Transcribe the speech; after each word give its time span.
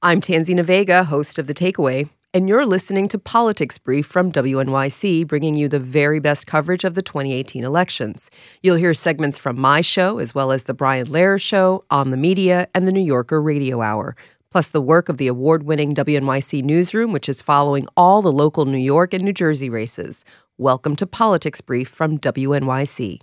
I'm 0.00 0.20
Tanzina 0.20 0.64
Vega, 0.64 1.02
host 1.02 1.40
of 1.40 1.48
The 1.48 1.54
Takeaway, 1.54 2.08
and 2.32 2.48
you're 2.48 2.64
listening 2.64 3.08
to 3.08 3.18
Politics 3.18 3.78
Brief 3.78 4.06
from 4.06 4.30
WNYC, 4.30 5.26
bringing 5.26 5.56
you 5.56 5.66
the 5.66 5.80
very 5.80 6.20
best 6.20 6.46
coverage 6.46 6.84
of 6.84 6.94
the 6.94 7.02
2018 7.02 7.64
elections. 7.64 8.30
You'll 8.62 8.76
hear 8.76 8.94
segments 8.94 9.38
from 9.38 9.58
my 9.58 9.80
show, 9.80 10.20
as 10.20 10.36
well 10.36 10.52
as 10.52 10.64
The 10.64 10.72
Brian 10.72 11.08
Lehrer 11.08 11.40
Show, 11.40 11.84
On 11.90 12.12
the 12.12 12.16
Media, 12.16 12.68
and 12.76 12.86
The 12.86 12.92
New 12.92 13.02
Yorker 13.02 13.42
Radio 13.42 13.82
Hour, 13.82 14.14
plus 14.52 14.68
the 14.68 14.80
work 14.80 15.08
of 15.08 15.16
the 15.16 15.26
award 15.26 15.64
winning 15.64 15.96
WNYC 15.96 16.62
Newsroom, 16.62 17.10
which 17.10 17.28
is 17.28 17.42
following 17.42 17.88
all 17.96 18.22
the 18.22 18.30
local 18.30 18.66
New 18.66 18.78
York 18.78 19.12
and 19.12 19.24
New 19.24 19.32
Jersey 19.32 19.68
races. 19.68 20.24
Welcome 20.58 20.94
to 20.94 21.08
Politics 21.08 21.60
Brief 21.60 21.88
from 21.88 22.18
WNYC. 22.18 23.18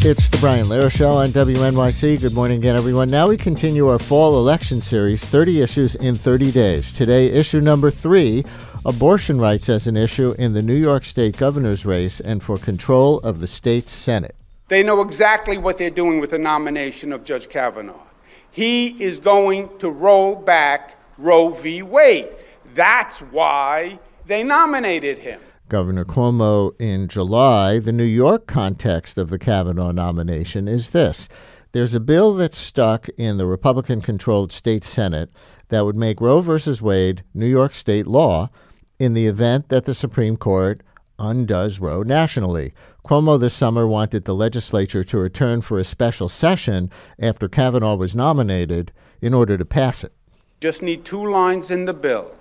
It's 0.00 0.28
the 0.28 0.38
Brian 0.38 0.66
Lehrer 0.66 0.92
Show 0.92 1.14
on 1.14 1.30
WNYC. 1.30 2.20
Good 2.20 2.32
morning 2.32 2.58
again, 2.58 2.76
everyone. 2.76 3.10
Now 3.10 3.30
we 3.30 3.36
continue 3.36 3.88
our 3.88 3.98
fall 3.98 4.38
election 4.38 4.80
series 4.80 5.24
30 5.24 5.60
issues 5.60 5.96
in 5.96 6.14
30 6.14 6.52
days. 6.52 6.92
Today, 6.92 7.26
issue 7.26 7.60
number 7.60 7.90
three 7.90 8.44
abortion 8.86 9.40
rights 9.40 9.68
as 9.68 9.88
an 9.88 9.96
issue 9.96 10.36
in 10.38 10.52
the 10.52 10.62
New 10.62 10.76
York 10.76 11.04
State 11.04 11.36
governor's 11.36 11.84
race 11.84 12.20
and 12.20 12.40
for 12.40 12.58
control 12.58 13.18
of 13.20 13.40
the 13.40 13.48
state 13.48 13.88
Senate. 13.88 14.36
They 14.68 14.84
know 14.84 15.00
exactly 15.00 15.58
what 15.58 15.78
they're 15.78 15.90
doing 15.90 16.20
with 16.20 16.30
the 16.30 16.38
nomination 16.38 17.12
of 17.12 17.24
Judge 17.24 17.48
Kavanaugh. 17.48 18.06
He 18.52 19.02
is 19.02 19.18
going 19.18 19.68
to 19.78 19.90
roll 19.90 20.36
back 20.36 20.96
Roe 21.18 21.48
v. 21.48 21.82
Wade. 21.82 22.28
That's 22.72 23.18
why 23.18 23.98
they 24.26 24.44
nominated 24.44 25.18
him. 25.18 25.40
Governor 25.68 26.04
Cuomo 26.04 26.72
in 26.80 27.08
July. 27.08 27.78
The 27.78 27.92
New 27.92 28.04
York 28.04 28.46
context 28.46 29.18
of 29.18 29.30
the 29.30 29.38
Kavanaugh 29.38 29.92
nomination 29.92 30.68
is 30.68 30.90
this 30.90 31.28
there's 31.72 31.94
a 31.94 32.00
bill 32.00 32.34
that's 32.34 32.56
stuck 32.56 33.08
in 33.18 33.36
the 33.36 33.46
Republican 33.46 34.00
controlled 34.00 34.52
state 34.52 34.84
Senate 34.84 35.30
that 35.68 35.84
would 35.84 35.96
make 35.96 36.20
Roe 36.20 36.40
v. 36.40 36.58
Wade 36.80 37.22
New 37.34 37.46
York 37.46 37.74
state 37.74 38.06
law 38.06 38.50
in 38.98 39.14
the 39.14 39.26
event 39.26 39.68
that 39.68 39.84
the 39.84 39.94
Supreme 39.94 40.36
Court 40.36 40.80
undoes 41.18 41.78
Roe 41.78 42.02
nationally. 42.02 42.72
Cuomo 43.04 43.38
this 43.38 43.54
summer 43.54 43.86
wanted 43.86 44.24
the 44.24 44.34
legislature 44.34 45.04
to 45.04 45.18
return 45.18 45.60
for 45.60 45.78
a 45.78 45.84
special 45.84 46.28
session 46.28 46.90
after 47.18 47.48
Kavanaugh 47.48 47.96
was 47.96 48.14
nominated 48.14 48.92
in 49.20 49.34
order 49.34 49.58
to 49.58 49.64
pass 49.64 50.04
it. 50.04 50.12
Just 50.60 50.82
need 50.82 51.04
two 51.04 51.30
lines 51.30 51.70
in 51.70 51.84
the 51.84 51.94
bill 51.94 52.37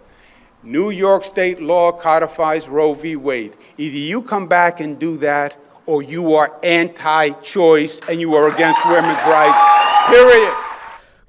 New 0.64 0.90
York 0.90 1.24
state 1.24 1.62
law 1.62 1.92
codifies 1.92 2.68
Roe 2.68 2.94
v. 2.94 3.16
Wade. 3.16 3.56
Either 3.78 3.98
you 3.98 4.22
come 4.22 4.48
back 4.48 4.80
and 4.80 4.98
do 4.98 5.16
that, 5.18 5.56
or 5.86 6.02
you 6.02 6.36
are 6.36 6.60
anti 6.64 7.30
choice 7.42 8.00
and 8.10 8.20
you 8.20 8.36
are 8.36 8.48
against 8.50 8.84
women's 8.86 9.22
rights, 9.24 10.08
period. 10.08 10.54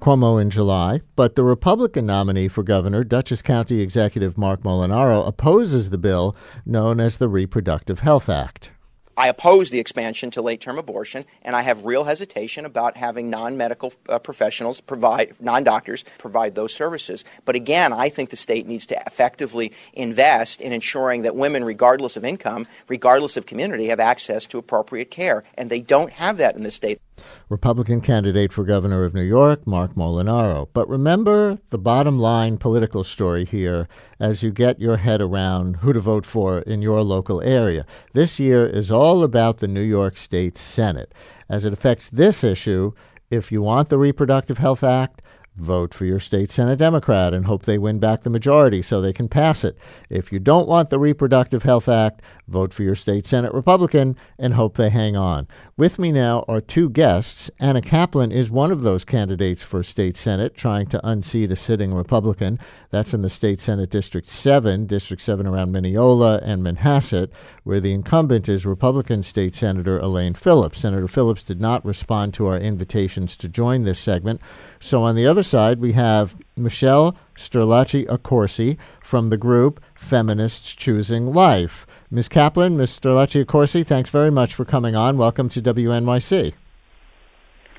Cuomo 0.01 0.41
in 0.41 0.49
July, 0.49 1.01
but 1.15 1.35
the 1.35 1.43
Republican 1.43 2.05
nominee 2.05 2.47
for 2.47 2.63
governor, 2.63 3.03
Dutchess 3.03 3.41
County 3.41 3.81
Executive 3.81 4.37
Marc 4.37 4.63
Molinaro, 4.63 5.27
opposes 5.27 5.89
the 5.89 5.97
bill 5.97 6.35
known 6.65 6.99
as 6.99 7.17
the 7.17 7.27
Reproductive 7.27 7.99
Health 7.99 8.29
Act. 8.29 8.71
I 9.19 9.27
oppose 9.27 9.69
the 9.69 9.79
expansion 9.79 10.31
to 10.31 10.41
late 10.41 10.61
term 10.61 10.79
abortion, 10.79 11.25
and 11.41 11.53
I 11.53 11.61
have 11.63 11.83
real 11.83 12.05
hesitation 12.05 12.63
about 12.63 12.95
having 12.95 13.29
non 13.29 13.57
medical 13.57 13.91
uh, 14.07 14.17
professionals 14.17 14.79
provide, 14.79 15.35
non 15.41 15.65
doctors 15.65 16.05
provide 16.17 16.55
those 16.55 16.73
services. 16.73 17.25
But 17.43 17.57
again, 17.57 17.91
I 17.91 18.07
think 18.07 18.29
the 18.29 18.37
state 18.37 18.65
needs 18.65 18.85
to 18.85 19.03
effectively 19.05 19.73
invest 19.91 20.61
in 20.61 20.71
ensuring 20.71 21.23
that 21.23 21.35
women, 21.35 21.65
regardless 21.65 22.15
of 22.15 22.23
income, 22.23 22.65
regardless 22.87 23.35
of 23.35 23.45
community, 23.45 23.87
have 23.87 23.99
access 23.99 24.45
to 24.47 24.57
appropriate 24.57 25.11
care. 25.11 25.43
And 25.55 25.69
they 25.69 25.81
don't 25.81 26.13
have 26.13 26.37
that 26.37 26.55
in 26.55 26.63
the 26.63 26.71
state. 26.71 27.01
Republican 27.49 27.99
candidate 27.99 28.53
for 28.53 28.63
governor 28.63 29.03
of 29.03 29.15
New 29.15 29.23
York, 29.23 29.65
Marc 29.65 29.95
Molinaro. 29.95 30.67
But 30.71 30.87
remember 30.87 31.57
the 31.69 31.79
bottom 31.79 32.19
line 32.19 32.57
political 32.57 33.03
story 33.03 33.43
here 33.43 33.87
as 34.19 34.43
you 34.43 34.51
get 34.51 34.79
your 34.79 34.97
head 34.97 35.19
around 35.19 35.77
who 35.77 35.91
to 35.91 35.99
vote 35.99 36.27
for 36.27 36.59
in 36.59 36.83
your 36.83 37.01
local 37.01 37.41
area. 37.41 37.87
This 38.13 38.39
year 38.39 38.67
is 38.67 38.91
all 38.91 39.23
about 39.23 39.57
the 39.57 39.67
New 39.67 39.81
York 39.81 40.15
State 40.15 40.57
Senate. 40.57 41.11
As 41.49 41.65
it 41.65 41.73
affects 41.73 42.11
this 42.11 42.43
issue, 42.43 42.91
if 43.31 43.51
you 43.51 43.63
want 43.63 43.89
the 43.89 43.97
Reproductive 43.97 44.59
Health 44.59 44.83
Act, 44.83 45.23
vote 45.59 45.93
for 45.93 46.05
your 46.05 46.19
state 46.19 46.51
Senate 46.51 46.77
Democrat 46.77 47.33
and 47.33 47.45
hope 47.45 47.63
they 47.63 47.77
win 47.77 47.99
back 47.99 48.23
the 48.23 48.29
majority 48.29 48.81
so 48.81 49.01
they 49.01 49.13
can 49.13 49.27
pass 49.27 49.63
it. 49.63 49.77
If 50.09 50.31
you 50.31 50.39
don't 50.39 50.67
want 50.67 50.89
the 50.89 50.99
Reproductive 50.99 51.63
Health 51.63 51.89
Act, 51.89 52.21
vote 52.49 52.73
for 52.73 52.83
your 52.83 52.95
state 52.95 53.25
Senate 53.25 53.53
Republican 53.53 54.15
and 54.37 54.53
hope 54.53 54.75
they 54.75 54.89
hang 54.89 55.15
on. 55.15 55.47
With 55.77 55.99
me 55.99 56.11
now 56.11 56.43
are 56.47 56.61
two 56.61 56.89
guests. 56.89 57.49
Anna 57.59 57.81
Kaplan 57.81 58.31
is 58.31 58.51
one 58.51 58.71
of 58.71 58.81
those 58.81 59.05
candidates 59.05 59.63
for 59.63 59.83
state 59.83 60.17
Senate 60.17 60.55
trying 60.55 60.87
to 60.87 61.07
unseat 61.07 61.51
a 61.51 61.55
sitting 61.55 61.93
Republican. 61.93 62.59
That's 62.91 63.13
in 63.13 63.21
the 63.21 63.29
state 63.29 63.61
Senate 63.61 63.89
District 63.89 64.27
7, 64.27 64.87
District 64.87 65.21
7 65.21 65.45
around 65.45 65.71
Mineola 65.71 66.39
and 66.43 66.63
Manhasset, 66.63 67.29
where 67.63 67.79
the 67.79 67.93
incumbent 67.93 68.49
is 68.49 68.65
Republican 68.65 69.23
State 69.23 69.55
Senator 69.55 69.99
Elaine 69.99 70.33
Phillips. 70.33 70.79
Senator 70.79 71.07
Phillips 71.07 71.43
did 71.43 71.61
not 71.61 71.85
respond 71.85 72.33
to 72.33 72.47
our 72.47 72.57
invitations 72.57 73.37
to 73.37 73.47
join 73.47 73.83
this 73.83 73.99
segment. 73.99 74.41
So 74.79 75.01
on 75.01 75.15
the 75.15 75.27
other 75.27 75.43
side, 75.43 75.79
we 75.79 75.93
have 75.93 76.35
Michelle 76.55 77.15
Sterlacci 77.35 78.05
Accorsi 78.07 78.77
from 79.03 79.29
the 79.29 79.37
group 79.37 79.81
Feminists 79.95 80.73
Choosing 80.75 81.27
Life. 81.27 81.85
Ms. 82.11 82.27
Kaplan, 82.27 82.75
Mr. 82.75 82.99
Sterlacci 82.99 83.45
Accorsi, 83.45 83.85
thanks 83.85 84.09
very 84.09 84.31
much 84.31 84.55
for 84.55 84.65
coming 84.65 84.95
on. 84.95 85.19
Welcome 85.19 85.47
to 85.49 85.61
WNYC. 85.61 86.41
Thank, 86.41 86.55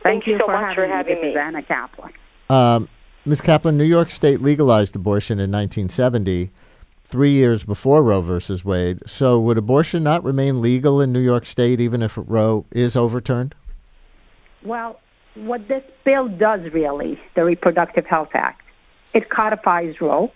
Thank 0.05 0.27
you, 0.29 0.39
so 0.39 0.47
for 0.47 0.53
much 0.53 0.77
having 0.77 0.77
for 0.77 0.87
having 0.87 1.15
me. 1.17 1.23
me. 1.23 1.29
This 1.29 1.33
is 1.33 1.37
Anna 1.37 1.63
Kaplan. 1.65 2.13
Um, 2.49 2.89
Ms. 3.25 3.41
Kaplan, 3.41 3.77
New 3.77 3.83
York 3.85 4.09
State 4.09 4.41
legalized 4.41 4.95
abortion 4.95 5.41
in 5.41 5.51
1970, 5.51 6.51
three 7.05 7.33
years 7.33 7.65
before 7.65 8.05
Roe 8.05 8.21
versus 8.21 8.65
Wade. 8.65 9.01
So 9.05 9.41
would 9.41 9.59
abortion 9.59 10.05
not 10.05 10.23
remain 10.23 10.63
legal 10.63 11.01
in 11.01 11.13
New 11.13 11.19
York 11.21 11.45
State 11.45 11.81
even 11.81 12.01
if 12.01 12.17
Roe 12.17 12.65
is 12.71 12.95
overturned? 12.95 13.57
Well, 14.63 15.01
what 15.35 15.67
this 15.67 15.83
bill 16.05 16.29
does 16.29 16.61
really, 16.73 17.21
the 17.35 17.45
Reproductive 17.45 18.07
Health 18.07 18.31
Act, 18.35 18.63
it 19.13 19.29
codifies 19.29 20.01
Roe, 20.01 20.31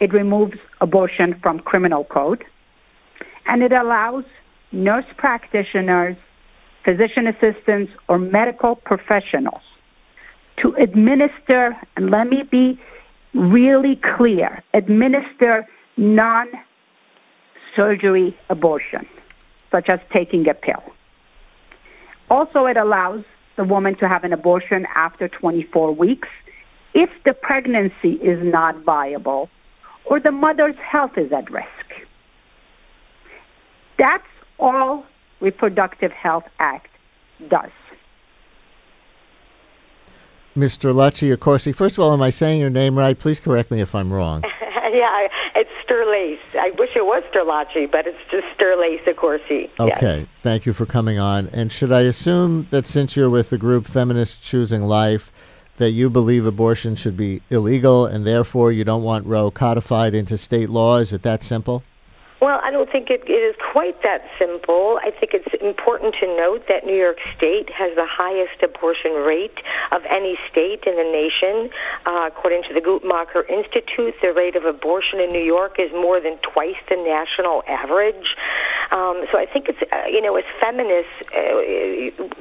it 0.00 0.14
removes 0.14 0.56
abortion 0.80 1.34
from 1.42 1.60
criminal 1.60 2.04
code, 2.04 2.42
and 3.46 3.62
it 3.62 3.72
allows 3.72 4.24
nurse 4.72 5.04
practitioners, 5.16 6.16
physician 6.84 7.26
assistants, 7.26 7.92
or 8.08 8.18
medical 8.18 8.76
professionals 8.76 9.62
to 10.60 10.74
administer, 10.74 11.76
and 11.96 12.10
let 12.10 12.28
me 12.28 12.42
be 12.50 12.80
really 13.34 14.00
clear, 14.16 14.62
administer 14.74 15.66
non 15.96 16.46
surgery 17.74 18.36
abortion, 18.50 19.06
such 19.70 19.88
as 19.88 19.98
taking 20.12 20.48
a 20.48 20.54
pill. 20.54 20.82
Also, 22.30 22.66
it 22.66 22.76
allows 22.76 23.24
the 23.56 23.64
woman 23.64 23.94
to 23.96 24.08
have 24.08 24.24
an 24.24 24.32
abortion 24.32 24.86
after 24.94 25.28
24 25.28 25.92
weeks 25.94 26.28
if 26.94 27.10
the 27.24 27.32
pregnancy 27.32 28.12
is 28.22 28.38
not 28.42 28.78
viable 28.84 29.48
or 30.04 30.20
the 30.20 30.30
mother's 30.30 30.76
health 30.76 31.12
is 31.16 31.32
at 31.32 31.50
risk. 31.50 31.66
That's 33.98 34.26
all 34.58 35.04
Reproductive 35.40 36.12
Health 36.12 36.44
Act 36.58 36.88
does. 37.48 37.70
Mr. 40.56 40.92
Lacci 40.92 41.34
Accorsi, 41.34 41.74
first 41.74 41.96
of 41.96 42.00
all, 42.00 42.12
am 42.12 42.20
I 42.20 42.30
saying 42.30 42.60
your 42.60 42.70
name 42.70 42.96
right? 42.96 43.18
Please 43.18 43.40
correct 43.40 43.70
me 43.70 43.80
if 43.80 43.94
I'm 43.94 44.12
wrong. 44.12 44.42
yeah, 44.92 45.28
it's 45.54 45.70
Sterlace. 45.88 46.38
I 46.54 46.70
wish 46.78 46.90
it 46.94 47.06
was 47.06 47.22
Sterlacci, 47.32 47.90
but 47.90 48.06
it's 48.06 48.18
just 48.30 48.44
Sterlace 48.58 49.02
Accorsi. 49.04 49.70
Okay, 49.80 50.20
yes. 50.20 50.28
thank 50.42 50.66
you 50.66 50.74
for 50.74 50.84
coming 50.84 51.18
on. 51.18 51.48
And 51.48 51.72
should 51.72 51.90
I 51.90 52.02
assume 52.02 52.66
that 52.70 52.86
since 52.86 53.16
you're 53.16 53.30
with 53.30 53.48
the 53.48 53.56
group 53.56 53.86
Feminists 53.86 54.36
Choosing 54.36 54.82
Life, 54.82 55.32
that 55.78 55.92
you 55.92 56.10
believe 56.10 56.44
abortion 56.44 56.96
should 56.96 57.16
be 57.16 57.40
illegal 57.48 58.04
and 58.04 58.26
therefore 58.26 58.72
you 58.72 58.84
don't 58.84 59.02
want 59.02 59.26
Roe 59.26 59.50
codified 59.50 60.14
into 60.14 60.36
state 60.36 60.68
law? 60.68 60.98
Is 60.98 61.14
it 61.14 61.22
that 61.22 61.42
simple? 61.42 61.82
Well, 62.42 62.58
I 62.58 62.72
don't 62.72 62.90
think 62.90 63.06
it, 63.08 63.22
it 63.30 63.38
is 63.38 63.54
quite 63.70 64.02
that 64.02 64.26
simple. 64.36 64.98
I 64.98 65.14
think 65.14 65.30
it's 65.30 65.54
important 65.62 66.16
to 66.18 66.26
note 66.26 66.66
that 66.66 66.82
New 66.82 66.98
York 66.98 67.22
State 67.38 67.70
has 67.70 67.94
the 67.94 68.02
highest 68.02 68.58
abortion 68.66 69.12
rate 69.22 69.62
of 69.94 70.02
any 70.10 70.34
state 70.50 70.82
in 70.82 70.98
the 70.98 71.06
nation. 71.06 71.70
Uh, 72.02 72.26
according 72.26 72.66
to 72.66 72.74
the 72.74 72.82
Guttmacher 72.82 73.46
Institute, 73.46 74.18
the 74.18 74.34
rate 74.34 74.58
of 74.58 74.64
abortion 74.66 75.22
in 75.22 75.30
New 75.30 75.46
York 75.46 75.78
is 75.78 75.94
more 75.94 76.18
than 76.18 76.34
twice 76.42 76.82
the 76.90 76.98
national 76.98 77.62
average. 77.70 78.34
Um, 78.92 79.24
so 79.32 79.40
I 79.40 79.46
think 79.48 79.72
it's 79.72 79.80
uh, 79.88 80.04
you 80.04 80.20
know 80.20 80.36
as 80.36 80.44
feminists 80.60 81.16
uh, 81.32 81.64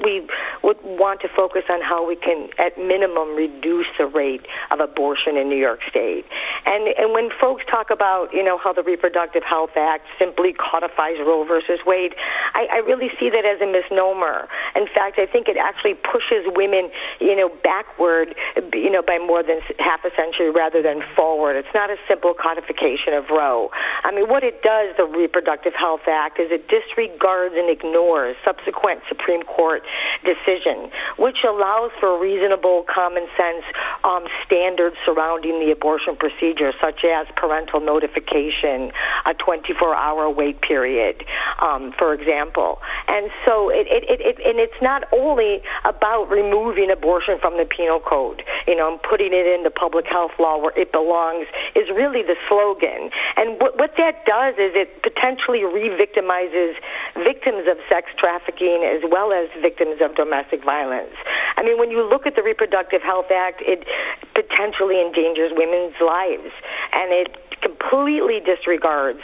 we 0.03 0.27
would 0.67 0.75
want 0.83 1.23
to 1.23 1.29
focus 1.31 1.63
on 1.71 1.79
how 1.79 2.03
we 2.03 2.19
can 2.19 2.51
at 2.59 2.75
minimum 2.77 3.39
reduce 3.39 3.87
the 3.97 4.05
rate 4.05 4.43
of 4.69 4.83
abortion 4.83 5.37
in 5.39 5.47
New 5.47 5.57
York 5.57 5.79
State. 5.87 6.27
And 6.67 6.91
and 6.99 7.15
when 7.15 7.31
folks 7.39 7.63
talk 7.71 7.87
about 7.87 8.35
you 8.35 8.43
know 8.43 8.59
how 8.59 8.73
the 8.73 8.83
Reproductive 8.83 9.47
Health 9.47 9.79
Act 9.79 10.03
simply 10.19 10.51
codifies 10.51 11.23
Roe 11.23 11.47
versus 11.47 11.79
Wade, 11.87 12.19
I, 12.53 12.67
I 12.67 12.77
really 12.83 13.07
see 13.15 13.31
that 13.31 13.47
as 13.47 13.63
a 13.63 13.69
misnomer. 13.71 14.51
In 14.75 14.91
fact, 14.91 15.23
I 15.23 15.31
think 15.31 15.47
it 15.47 15.55
actually 15.55 15.95
pushes 15.95 16.43
women 16.51 16.91
you 17.23 17.35
know 17.35 17.47
backward 17.63 18.35
you 18.75 18.91
know 18.91 19.01
by 19.01 19.23
more 19.23 19.39
than 19.39 19.63
half 19.79 20.03
a 20.03 20.11
century 20.19 20.51
rather 20.51 20.83
than 20.83 20.99
forward. 21.15 21.55
It's 21.55 21.71
not 21.73 21.89
a 21.89 21.95
simple 22.11 22.35
codification 22.35 23.15
of 23.15 23.31
Roe. 23.31 23.71
I 24.03 24.11
mean, 24.11 24.27
what 24.27 24.43
it 24.43 24.59
does, 24.61 24.99
the 24.99 25.07
Reproductive 25.07 25.71
Health 25.79 26.11
Act, 26.11 26.40
is 26.41 26.49
it 26.49 26.65
disregards 26.65 27.53
and 27.55 27.69
ignores 27.69 28.35
subsequent 28.43 29.01
Supreme 29.07 29.43
Court 29.43 29.83
decision, 30.25 30.89
which 31.17 31.45
allows 31.45 31.91
for 31.99 32.17
reasonable, 32.17 32.85
common 32.89 33.27
sense 33.37 33.63
um, 34.03 34.25
standards 34.45 34.95
surrounding 35.05 35.61
the 35.61 35.71
abortion 35.71 36.15
procedure, 36.17 36.73
such 36.81 37.05
as 37.05 37.27
parental 37.37 37.79
notification, 37.79 38.91
a 39.29 39.33
24 39.37 39.93
hour 39.95 40.29
wait 40.29 40.61
period, 40.61 41.23
um, 41.61 41.93
for 41.97 42.13
example. 42.13 42.81
And 43.07 43.29
so 43.45 43.69
it, 43.69 43.85
it, 43.85 44.03
it, 44.09 44.19
it, 44.21 44.37
and 44.41 44.57
it's 44.57 44.81
not 44.81 45.05
only 45.13 45.61
about 45.85 46.25
removing 46.29 46.89
abortion 46.89 47.37
from 47.39 47.57
the 47.57 47.65
penal 47.65 47.99
code, 47.99 48.41
you 48.67 48.75
know, 48.75 48.91
and 48.91 48.99
putting 49.03 49.33
it 49.33 49.45
in 49.45 49.63
the 49.63 49.69
public 49.69 50.05
health 50.09 50.31
law 50.39 50.57
where 50.57 50.73
it 50.75 50.91
belongs 50.91 51.45
is 51.75 51.89
really 51.93 52.23
the 52.23 52.35
slogan. 52.49 53.11
And 53.37 53.59
what, 53.59 53.77
what 53.77 53.93
that 53.97 54.25
does 54.25 54.55
is 54.55 54.73
it 54.73 55.03
potentially 55.03 55.63
re 55.63 55.91
victimizes 56.31 56.73
victims 57.15 57.67
of 57.69 57.77
sex 57.89 58.07
trafficking 58.17 58.87
as 58.87 59.01
well 59.09 59.31
as 59.31 59.49
victims 59.61 60.01
of 60.01 60.15
domestic 60.15 60.63
violence. 60.63 61.13
I 61.57 61.63
mean, 61.63 61.77
when 61.77 61.91
you 61.91 62.07
look 62.07 62.25
at 62.25 62.35
the 62.35 62.43
Reproductive 62.43 63.01
Health 63.01 63.31
Act, 63.31 63.61
it 63.65 63.85
potentially 64.33 65.01
endangers 65.01 65.51
women's 65.53 65.95
lives 65.99 66.51
and 66.93 67.11
it 67.11 67.37
completely 67.61 68.39
disregards 68.39 69.19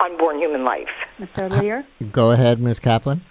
unborn 0.00 0.38
human 0.38 0.64
life. 0.64 0.88
Mr. 1.18 1.48
Lehrer? 1.50 1.84
Go 2.12 2.30
ahead, 2.30 2.60
Ms. 2.60 2.80
Kaplan. 2.80 3.22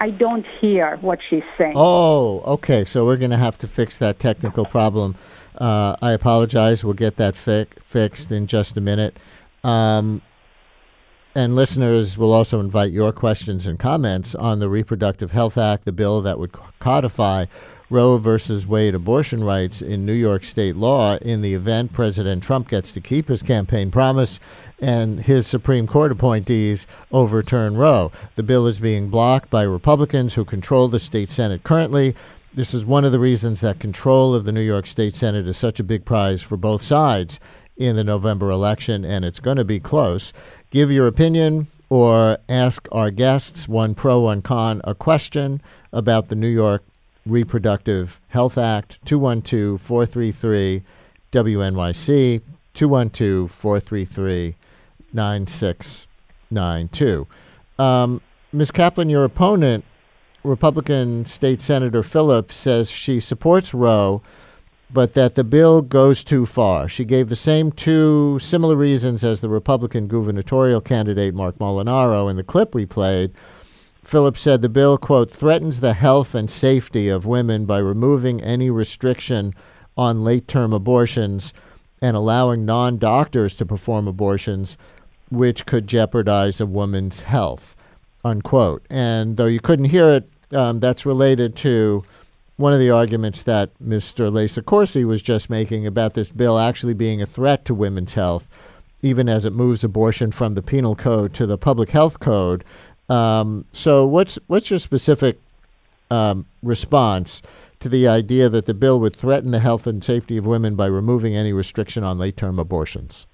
I 0.00 0.10
don't 0.10 0.46
hear 0.60 0.96
what 1.00 1.18
she's 1.28 1.42
saying. 1.56 1.74
Oh, 1.76 2.40
okay. 2.40 2.84
So 2.84 3.04
we're 3.04 3.16
going 3.16 3.32
to 3.32 3.36
have 3.36 3.58
to 3.58 3.68
fix 3.68 3.96
that 3.98 4.20
technical 4.20 4.64
problem. 4.64 5.16
Uh, 5.56 5.96
I 6.00 6.12
apologize. 6.12 6.84
We'll 6.84 6.94
get 6.94 7.16
that 7.16 7.34
fi- 7.34 7.66
fixed 7.84 8.30
in 8.30 8.46
just 8.46 8.76
a 8.76 8.80
minute. 8.80 9.16
Um, 9.64 10.22
and 11.34 11.54
listeners 11.54 12.16
will 12.16 12.32
also 12.32 12.60
invite 12.60 12.92
your 12.92 13.12
questions 13.12 13.66
and 13.66 13.78
comments 13.78 14.34
on 14.34 14.58
the 14.58 14.68
Reproductive 14.68 15.30
Health 15.30 15.58
Act, 15.58 15.84
the 15.84 15.92
bill 15.92 16.22
that 16.22 16.38
would 16.38 16.52
codify 16.78 17.46
Roe 17.90 18.18
versus 18.18 18.66
Wade 18.66 18.94
abortion 18.94 19.42
rights 19.42 19.80
in 19.80 20.04
New 20.04 20.12
York 20.12 20.44
state 20.44 20.76
law 20.76 21.16
in 21.16 21.40
the 21.40 21.54
event 21.54 21.92
President 21.92 22.42
Trump 22.42 22.68
gets 22.68 22.92
to 22.92 23.00
keep 23.00 23.28
his 23.28 23.42
campaign 23.42 23.90
promise 23.90 24.40
and 24.78 25.20
his 25.20 25.46
Supreme 25.46 25.86
Court 25.86 26.12
appointees 26.12 26.86
overturn 27.12 27.78
Roe. 27.78 28.12
The 28.36 28.42
bill 28.42 28.66
is 28.66 28.78
being 28.78 29.08
blocked 29.08 29.48
by 29.48 29.62
Republicans 29.62 30.34
who 30.34 30.44
control 30.44 30.88
the 30.88 31.00
state 31.00 31.30
Senate 31.30 31.64
currently. 31.64 32.14
This 32.52 32.74
is 32.74 32.84
one 32.84 33.04
of 33.04 33.12
the 33.12 33.18
reasons 33.18 33.62
that 33.62 33.80
control 33.80 34.34
of 34.34 34.44
the 34.44 34.52
New 34.52 34.60
York 34.60 34.86
State 34.86 35.16
Senate 35.16 35.48
is 35.48 35.56
such 35.56 35.80
a 35.80 35.84
big 35.84 36.04
prize 36.04 36.42
for 36.42 36.56
both 36.56 36.82
sides 36.82 37.40
in 37.78 37.96
the 37.96 38.04
November 38.04 38.50
election, 38.50 39.04
and 39.04 39.24
it's 39.24 39.38
going 39.38 39.56
to 39.56 39.64
be 39.64 39.78
close. 39.78 40.32
Give 40.70 40.92
your 40.92 41.06
opinion 41.06 41.68
or 41.88 42.36
ask 42.48 42.86
our 42.92 43.10
guests, 43.10 43.66
one 43.66 43.94
pro, 43.94 44.20
one 44.20 44.42
con, 44.42 44.82
a 44.84 44.94
question 44.94 45.62
about 45.92 46.28
the 46.28 46.34
New 46.34 46.48
York 46.48 46.84
Reproductive 47.24 48.20
Health 48.28 48.58
Act, 48.58 48.98
212 49.06 49.80
433 49.80 50.82
WNYC, 51.32 52.42
212 52.74 53.50
433 53.50 54.54
9692. 55.12 57.26
Um, 57.78 58.20
Ms. 58.52 58.70
Kaplan, 58.70 59.08
your 59.08 59.24
opponent, 59.24 59.86
Republican 60.44 61.24
State 61.24 61.62
Senator 61.62 62.02
Phillips, 62.02 62.54
says 62.54 62.90
she 62.90 63.20
supports 63.20 63.72
Roe, 63.72 64.20
but 64.90 65.12
that 65.12 65.34
the 65.34 65.44
bill 65.44 65.82
goes 65.82 66.24
too 66.24 66.46
far. 66.46 66.88
She 66.88 67.04
gave 67.04 67.28
the 67.28 67.36
same 67.36 67.72
two 67.72 68.38
similar 68.40 68.76
reasons 68.76 69.22
as 69.22 69.40
the 69.40 69.48
Republican 69.48 70.08
gubernatorial 70.08 70.80
candidate 70.80 71.34
Marc 71.34 71.58
Molinaro 71.58 72.30
in 72.30 72.36
the 72.36 72.42
clip 72.42 72.74
we 72.74 72.86
played. 72.86 73.32
Phillips 74.02 74.40
said 74.40 74.62
the 74.62 74.70
bill, 74.70 74.96
quote, 74.96 75.30
threatens 75.30 75.80
the 75.80 75.92
health 75.92 76.34
and 76.34 76.50
safety 76.50 77.08
of 77.08 77.26
women 77.26 77.66
by 77.66 77.78
removing 77.78 78.40
any 78.40 78.70
restriction 78.70 79.54
on 79.98 80.24
late 80.24 80.48
term 80.48 80.72
abortions 80.72 81.52
and 82.00 82.16
allowing 82.16 82.64
non 82.64 82.96
doctors 82.96 83.54
to 83.56 83.66
perform 83.66 84.08
abortions, 84.08 84.78
which 85.30 85.66
could 85.66 85.86
jeopardize 85.86 86.60
a 86.60 86.66
woman's 86.66 87.22
health, 87.22 87.76
unquote. 88.24 88.86
And 88.88 89.36
though 89.36 89.46
you 89.46 89.60
couldn't 89.60 89.86
hear 89.86 90.08
it, 90.10 90.28
um, 90.52 90.80
that's 90.80 91.04
related 91.04 91.54
to 91.56 92.04
one 92.58 92.72
of 92.72 92.80
the 92.80 92.90
arguments 92.90 93.44
that 93.44 93.70
Mr. 93.78 94.32
Lesa 94.32 94.60
Corsi 94.62 95.04
was 95.04 95.22
just 95.22 95.48
making 95.48 95.86
about 95.86 96.14
this 96.14 96.30
bill 96.30 96.58
actually 96.58 96.92
being 96.92 97.22
a 97.22 97.26
threat 97.26 97.64
to 97.64 97.72
women's 97.72 98.14
health, 98.14 98.48
even 99.00 99.28
as 99.28 99.46
it 99.46 99.52
moves 99.52 99.84
abortion 99.84 100.32
from 100.32 100.54
the 100.54 100.62
penal 100.62 100.96
code 100.96 101.32
to 101.34 101.46
the 101.46 101.56
public 101.56 101.90
health 101.90 102.18
code. 102.18 102.64
Um, 103.08 103.64
so, 103.72 104.04
what's 104.04 104.40
what's 104.48 104.70
your 104.70 104.80
specific 104.80 105.40
um, 106.10 106.46
response 106.62 107.42
to 107.78 107.88
the 107.88 108.08
idea 108.08 108.48
that 108.48 108.66
the 108.66 108.74
bill 108.74 108.98
would 108.98 109.14
threaten 109.14 109.52
the 109.52 109.60
health 109.60 109.86
and 109.86 110.02
safety 110.02 110.36
of 110.36 110.44
women 110.44 110.74
by 110.74 110.86
removing 110.86 111.36
any 111.36 111.52
restriction 111.52 112.02
on 112.02 112.18
late-term 112.18 112.58
abortions? 112.58 113.28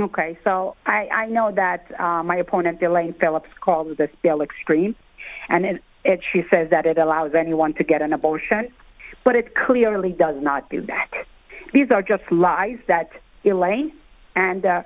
Okay, 0.00 0.36
so 0.42 0.74
I, 0.84 1.08
I 1.08 1.26
know 1.26 1.52
that 1.52 1.88
uh, 2.00 2.24
my 2.24 2.36
opponent 2.36 2.82
Elaine 2.82 3.14
Phillips 3.14 3.50
calls 3.60 3.96
this 3.96 4.10
bill 4.20 4.42
extreme, 4.42 4.96
and 5.48 5.64
it, 5.64 5.82
it, 6.04 6.20
she 6.32 6.42
says 6.50 6.70
that 6.70 6.86
it 6.86 6.98
allows 6.98 7.34
anyone 7.34 7.74
to 7.74 7.84
get 7.84 8.02
an 8.02 8.12
abortion, 8.12 8.68
but 9.24 9.34
it 9.34 9.54
clearly 9.54 10.12
does 10.12 10.36
not 10.40 10.68
do 10.70 10.84
that. 10.86 11.10
These 11.72 11.90
are 11.90 12.02
just 12.02 12.22
lies 12.30 12.78
that 12.86 13.10
Elaine 13.44 13.92
and 14.36 14.64
uh, 14.64 14.82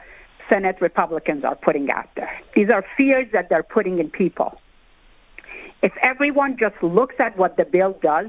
Senate 0.49 0.77
Republicans 0.81 1.45
are 1.45 1.55
putting 1.55 1.91
out 1.91 2.09
there. 2.17 2.41
These 2.55 2.71
are 2.71 2.85
fears 2.97 3.29
that 3.33 3.49
they're 3.49 3.63
putting 3.63 3.99
in 3.99 4.11
people. 4.11 4.59
If 5.83 5.93
everyone 6.03 6.57
just 6.59 6.81
looks 6.83 7.17
at 7.19 7.37
what 7.37 7.57
the 7.57 7.65
bill 7.65 7.97
does, 8.03 8.27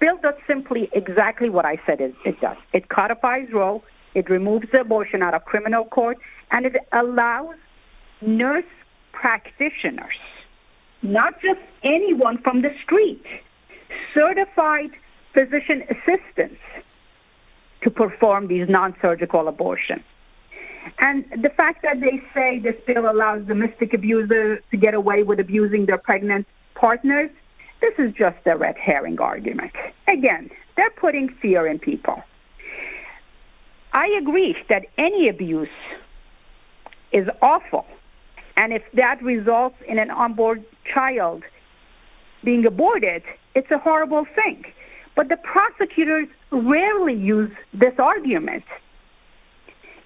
bill 0.00 0.18
does 0.22 0.34
simply 0.46 0.88
exactly 0.92 1.50
what 1.50 1.64
I 1.64 1.76
said 1.86 2.00
it, 2.00 2.14
it 2.24 2.40
does. 2.40 2.56
It 2.72 2.88
codifies 2.88 3.48
Roe, 3.52 3.82
it 4.14 4.30
removes 4.30 4.68
abortion 4.78 5.22
out 5.22 5.34
of 5.34 5.44
criminal 5.44 5.84
court, 5.84 6.18
and 6.50 6.66
it 6.66 6.76
allows 6.92 7.54
nurse 8.22 8.64
practitioners, 9.12 10.14
not 11.04 11.40
just 11.40 11.60
anyone 11.82 12.38
from 12.38 12.62
the 12.62 12.74
street, 12.82 13.24
certified 14.12 14.90
physician 15.32 15.84
assistants 15.90 16.60
to 17.82 17.90
perform 17.90 18.48
these 18.48 18.68
non-surgical 18.68 19.46
abortions. 19.46 20.02
And 20.98 21.24
the 21.42 21.50
fact 21.50 21.82
that 21.82 22.00
they 22.00 22.22
say 22.34 22.58
this 22.58 22.76
bill 22.86 23.10
allows 23.10 23.46
domestic 23.46 23.94
abusers 23.94 24.62
to 24.70 24.76
get 24.76 24.94
away 24.94 25.22
with 25.22 25.40
abusing 25.40 25.86
their 25.86 25.98
pregnant 25.98 26.46
partners, 26.74 27.30
this 27.80 27.94
is 27.98 28.12
just 28.14 28.38
a 28.46 28.56
red 28.56 28.76
herring 28.76 29.20
argument. 29.20 29.72
Again, 30.08 30.50
they're 30.76 30.90
putting 30.90 31.28
fear 31.28 31.66
in 31.66 31.78
people. 31.78 32.22
I 33.92 34.08
agree 34.20 34.56
that 34.68 34.86
any 34.98 35.28
abuse 35.28 35.68
is 37.12 37.28
awful. 37.40 37.86
And 38.56 38.72
if 38.72 38.82
that 38.94 39.22
results 39.22 39.76
in 39.88 39.98
an 39.98 40.10
unborn 40.10 40.64
child 40.92 41.42
being 42.44 42.64
aborted, 42.66 43.22
it's 43.54 43.70
a 43.70 43.78
horrible 43.78 44.26
thing. 44.34 44.64
But 45.16 45.28
the 45.28 45.36
prosecutors 45.36 46.28
rarely 46.50 47.14
use 47.14 47.50
this 47.72 47.94
argument. 47.98 48.64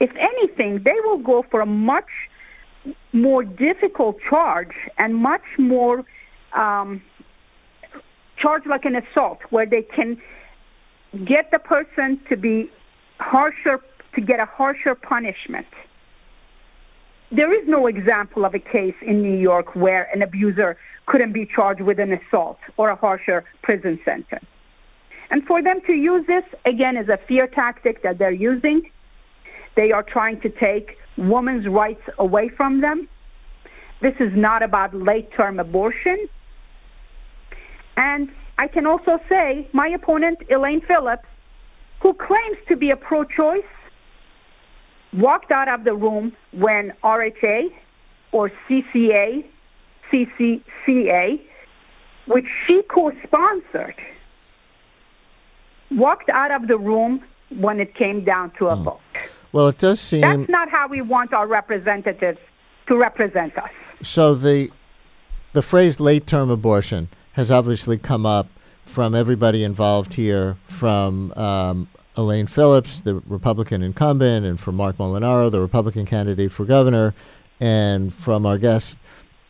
If 0.01 0.11
anything, 0.17 0.83
they 0.85 0.97
will 1.05 1.19
go 1.19 1.45
for 1.51 1.61
a 1.61 1.67
much 1.67 2.09
more 3.13 3.43
difficult 3.45 4.17
charge 4.29 4.73
and 4.99 5.15
much 5.15 5.43
more 5.59 6.05
um, 6.57 7.03
charge 8.41 8.63
like 8.67 8.85
an 8.85 8.97
assault, 8.97 9.39
where 9.51 9.67
they 9.67 9.83
can 9.83 10.21
get 11.25 11.51
the 11.51 11.59
person 11.59 12.21
to 12.29 12.37
be 12.37 12.71
harsher, 13.19 13.81
to 14.15 14.21
get 14.21 14.41
a 14.41 14.45
harsher 14.45 14.95
punishment. 14.95 15.67
There 17.31 17.53
is 17.53 17.69
no 17.69 17.87
example 17.87 18.45
of 18.45 18.55
a 18.55 18.59
case 18.59 18.95
in 19.03 19.23
New 19.23 19.37
York 19.37 19.75
where 19.75 20.09
an 20.15 20.23
abuser 20.23 20.77
couldn't 21.07 21.33
be 21.33 21.47
charged 21.47 21.83
with 21.83 21.99
an 21.99 22.13
assault 22.13 22.59
or 22.77 22.91
a 22.91 22.97
harsher 22.97 23.45
prison 23.63 24.01
sentence. 24.05 24.45
And 25.31 25.45
for 25.45 25.63
them 25.63 25.81
to 25.87 25.93
use 25.93 26.27
this, 26.27 26.45
again, 26.65 26.97
is 26.97 27.09
a 27.09 27.19
fear 27.29 27.47
tactic 27.47 28.03
that 28.03 28.19
they're 28.19 28.31
using 28.31 28.83
they 29.79 29.93
are 29.93 30.03
trying 30.03 30.41
to 30.41 30.49
take 30.49 30.99
women's 31.17 31.69
rights 31.69 32.03
away 32.19 32.49
from 32.49 32.81
them. 32.81 33.09
This 34.03 34.15
is 34.19 34.33
not 34.35 34.61
about 34.61 34.93
late 34.93 35.31
term 35.37 35.61
abortion. 35.61 36.29
And 37.97 38.29
I 38.59 38.67
can 38.67 38.87
also 38.87 39.21
say 39.29 39.69
my 39.73 39.87
opponent, 39.87 40.39
Elaine 40.51 40.81
Phillips, 40.81 41.29
who 42.03 42.13
claims 42.13 42.59
to 42.67 42.75
be 42.77 42.91
a 42.91 42.97
pro 42.97 43.23
choice, 43.23 43.73
walked 45.13 45.51
out 45.51 45.69
of 45.69 45.85
the 45.85 45.95
room 45.95 46.33
when 46.53 46.93
RHA 47.03 47.73
or 48.33 48.51
CCA, 48.69 49.45
CCCA, 50.11 51.41
which 52.27 52.47
she 52.67 52.83
co 52.89 53.13
sponsored, 53.25 53.95
walked 55.91 56.29
out 56.29 56.51
of 56.51 56.69
the 56.69 56.77
room 56.77 57.23
when 57.51 57.81
it 57.81 57.95
came 57.95 58.25
down 58.25 58.51
to 58.59 58.69
a 58.69 58.77
mm. 58.77 58.85
vote. 58.85 59.01
Well, 59.53 59.69
it 59.69 59.79
does 59.79 60.01
seem. 60.01 60.21
That's 60.21 60.49
not 60.49 60.69
how 60.69 60.89
we 60.89 61.01
want 61.01 61.33
our 61.33 61.47
representatives 61.47 62.39
to 62.89 62.97
represent 62.97 63.57
us. 63.57 63.71
So 64.03 64.35
the 64.35 64.71
the 65.55 65.63
phrase 65.63 65.99
late 65.99 66.27
term 66.27 66.51
abortion 66.51 67.09
has 67.33 67.51
obviously 67.51 67.97
come 67.97 68.27
up 68.27 68.49
from 68.89 69.15
everybody 69.15 69.65
involved 69.65 70.15
here, 70.15 70.57
from 70.69 71.33
um, 71.33 71.89
Elaine 72.17 72.47
Phillips, 72.47 73.03
the 73.03 73.17
Republican 73.27 73.83
incumbent, 73.83 74.47
and 74.47 74.59
from 74.59 74.77
Marc 74.77 74.97
Molinaro, 74.97 75.51
the 75.51 75.61
Republican 75.61 76.07
candidate 76.07 76.51
for 76.51 76.65
governor, 76.65 77.15
and 77.61 78.13
from 78.13 78.47
our 78.47 78.59
guest 78.59 78.99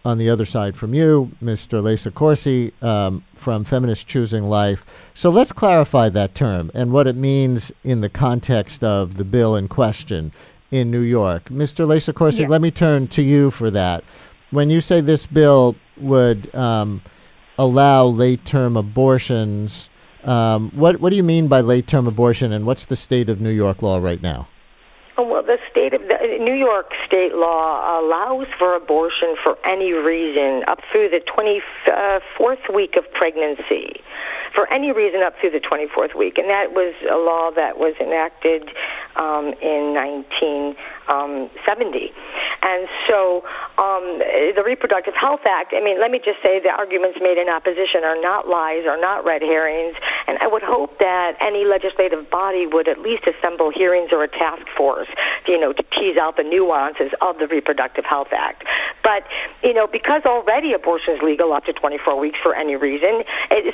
on 0.04 0.18
the 0.18 0.28
other 0.28 0.44
side 0.44 0.76
from 0.76 0.92
you, 0.92 1.30
Mr. 1.42 1.82
Lisa 1.82 2.10
Corsi 2.10 2.72
um, 2.82 3.22
from 3.34 3.64
Feminist 3.64 4.06
Choosing 4.06 4.44
Life. 4.44 4.84
So 5.14 5.30
let's 5.30 5.52
clarify 5.52 6.08
that 6.10 6.34
term 6.34 6.70
and 6.74 6.92
what 6.92 7.06
it 7.06 7.16
means 7.16 7.72
in 7.84 8.00
the 8.00 8.08
context 8.08 8.82
of 8.82 9.16
the 9.16 9.24
bill 9.24 9.56
in 9.56 9.68
question 9.68 10.32
in 10.70 10.90
New 10.90 11.00
York. 11.00 11.44
Mr. 11.44 11.86
Lisa 11.86 12.12
Corsi, 12.12 12.46
let 12.46 12.60
me 12.60 12.70
turn 12.70 13.06
to 13.08 13.22
you 13.22 13.50
for 13.50 13.70
that. 13.70 14.04
When 14.50 14.70
you 14.70 14.80
say 14.80 15.00
this 15.00 15.26
bill 15.26 15.76
would 15.98 16.54
um, 16.54 17.02
allow 17.58 18.06
late 18.06 18.44
term 18.44 18.76
abortions, 18.76 19.90
um, 20.24 20.70
what, 20.70 21.00
what 21.00 21.10
do 21.10 21.16
you 21.16 21.22
mean 21.22 21.48
by 21.48 21.60
late 21.60 21.86
term 21.86 22.06
abortion 22.06 22.52
and 22.52 22.66
what's 22.66 22.86
the 22.86 22.96
state 22.96 23.28
of 23.28 23.40
New 23.40 23.50
York 23.50 23.82
law 23.82 23.98
right 23.98 24.22
now? 24.22 24.48
Oh, 25.16 25.26
well, 25.26 25.42
the 25.42 25.58
state 25.68 25.94
of 25.94 26.02
the, 26.02 26.38
New 26.38 26.54
York 26.54 26.92
state 27.04 27.34
law 27.34 28.00
allows 28.00 28.46
for 28.56 28.76
abortion 28.76 29.34
for 29.42 29.58
any 29.66 29.92
reason 29.92 30.62
up 30.68 30.78
through 30.92 31.08
the 31.08 31.20
24th 31.26 32.74
week 32.74 32.94
of 32.96 33.04
pregnancy, 33.12 34.00
for 34.58 34.66
any 34.74 34.90
reason 34.90 35.22
up 35.22 35.38
through 35.38 35.54
the 35.54 35.62
24th 35.62 36.18
week, 36.18 36.34
and 36.34 36.50
that 36.50 36.74
was 36.74 36.90
a 37.06 37.14
law 37.14 37.54
that 37.54 37.78
was 37.78 37.94
enacted 38.02 38.66
um, 39.14 39.54
in 39.62 39.94
1970. 39.94 40.74
Um, 41.06 41.46
and 42.58 42.90
so 43.06 43.46
um, 43.78 44.18
the 44.18 44.66
Reproductive 44.66 45.14
Health 45.14 45.46
Act, 45.46 45.70
I 45.70 45.78
mean, 45.78 46.02
let 46.02 46.10
me 46.10 46.18
just 46.18 46.42
say 46.42 46.58
the 46.58 46.74
arguments 46.74 47.22
made 47.22 47.38
in 47.38 47.46
opposition 47.46 48.02
are 48.02 48.18
not 48.18 48.50
lies, 48.50 48.82
are 48.82 48.98
not 48.98 49.22
red 49.22 49.46
herrings, 49.46 49.94
and 50.26 50.42
I 50.42 50.50
would 50.50 50.66
hope 50.66 50.98
that 50.98 51.38
any 51.38 51.62
legislative 51.62 52.26
body 52.26 52.66
would 52.66 52.90
at 52.90 52.98
least 52.98 53.30
assemble 53.30 53.70
hearings 53.70 54.10
or 54.10 54.26
a 54.26 54.28
task 54.28 54.66
force, 54.74 55.06
you 55.46 55.54
know, 55.54 55.70
to 55.70 55.84
tease 55.94 56.18
out 56.18 56.34
the 56.34 56.42
nuances 56.42 57.14
of 57.22 57.38
the 57.38 57.46
Reproductive 57.46 58.02
Health 58.02 58.34
Act. 58.34 58.66
But, 59.06 59.22
you 59.62 59.72
know, 59.72 59.86
because 59.86 60.26
already 60.26 60.74
abortion 60.74 61.14
is 61.14 61.22
legal 61.22 61.54
up 61.54 61.64
to 61.70 61.72
24 61.72 62.18
weeks 62.18 62.42
for 62.42 62.58
any 62.58 62.74
reason, 62.74 63.22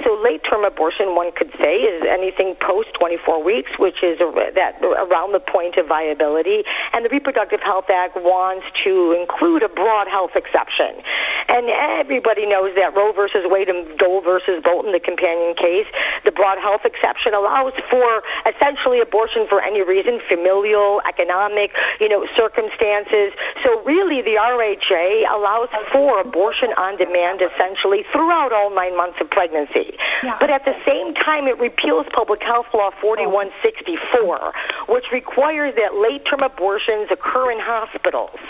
so 0.05 0.21
late 0.21 0.45
term 0.45 0.65
abortion, 0.75 1.15
one 1.15 1.31
could 1.31 1.55
say, 1.55 1.87
is 1.87 2.03
anything 2.03 2.59
post 2.59 2.91
24 2.99 3.39
weeks, 3.47 3.71
which 3.79 4.03
is 4.03 4.19
that 4.19 4.83
around 4.83 5.31
the 5.31 5.39
point 5.39 5.79
of 5.79 5.87
viability. 5.87 6.67
And 6.91 7.07
the 7.07 7.11
Reproductive 7.15 7.63
Health 7.63 7.87
Act 7.87 8.19
wants 8.19 8.67
to 8.83 9.15
include 9.15 9.63
a 9.63 9.71
broad 9.71 10.11
health 10.11 10.35
exception. 10.35 10.99
And 11.47 11.71
everybody 11.71 12.47
knows 12.51 12.75
that 12.75 12.97
Roe 12.97 13.13
versus 13.15 13.47
Wade 13.47 13.71
and 13.71 13.87
Doe 13.99 14.19
versus 14.25 14.59
Bolton, 14.65 14.91
the 14.91 14.99
companion 14.99 15.55
case, 15.55 15.87
the 16.25 16.33
broad 16.33 16.59
health 16.59 16.83
exception 16.83 17.37
allows 17.37 17.77
for 17.87 18.25
essentially 18.49 18.99
abortion 18.99 19.47
for 19.47 19.61
any 19.63 19.85
reason, 19.87 20.19
familial, 20.27 21.05
economic, 21.07 21.71
you 22.01 22.09
know, 22.09 22.27
circumstances. 22.35 23.37
So 23.63 23.85
really, 23.85 24.25
the 24.25 24.41
RHA 24.41 25.31
allows 25.31 25.69
for 25.93 26.19
abortion 26.21 26.73
on 26.81 26.97
demand 26.97 27.45
essentially 27.45 28.09
throughout 28.11 28.51
all 28.51 28.75
nine 28.75 28.97
months 28.97 29.21
of 29.21 29.29
pregnancy. 29.29 29.93
Yeah. 30.25 30.41
But 30.41 30.49
at 30.49 30.64
the 30.65 30.75
same 30.87 31.15
time, 31.15 31.47
it 31.47 31.59
repeals 31.59 32.07
Public 32.15 32.41
Health 32.43 32.67
Law 32.75 32.91
4164, 33.01 34.53
which 34.89 35.05
requires 35.13 35.75
that 35.77 35.95
late 35.95 36.25
term 36.29 36.43
abortions 36.43 37.09
occur 37.11 37.53
in 37.53 37.59
hospitals. 37.61 38.41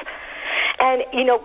And, 0.81 1.07
you 1.15 1.25
know, 1.25 1.39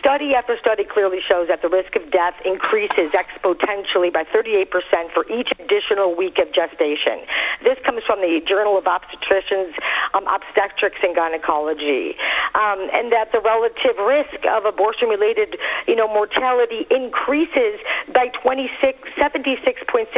study 0.00 0.32
after 0.32 0.56
study 0.56 0.84
clearly 0.84 1.18
shows 1.20 1.48
that 1.48 1.60
the 1.60 1.68
risk 1.68 1.96
of 1.96 2.10
death 2.10 2.34
increases 2.44 3.12
exponentially 3.12 4.12
by 4.12 4.24
38% 4.24 4.72
for 5.12 5.28
each 5.28 5.52
additional 5.60 6.16
week 6.16 6.40
of 6.40 6.48
gestation. 6.56 7.28
This 7.62 7.76
comes 7.84 8.00
from 8.08 8.20
the 8.24 8.40
Journal 8.48 8.78
of 8.78 8.84
Obstetricians, 8.88 9.76
um, 10.14 10.24
Obstetrics 10.24 10.96
and 11.02 11.14
Gynecology. 11.14 12.16
Um, 12.56 12.88
and 12.88 13.12
that 13.12 13.32
the 13.36 13.40
relative 13.44 14.00
risk 14.00 14.40
of 14.48 14.64
abortion 14.64 15.08
related, 15.12 15.60
you 15.86 15.94
know, 15.94 16.08
mortality 16.08 16.88
increases 16.90 17.76
by 18.14 18.32
26, 18.40 18.96
76.6% 19.20 20.08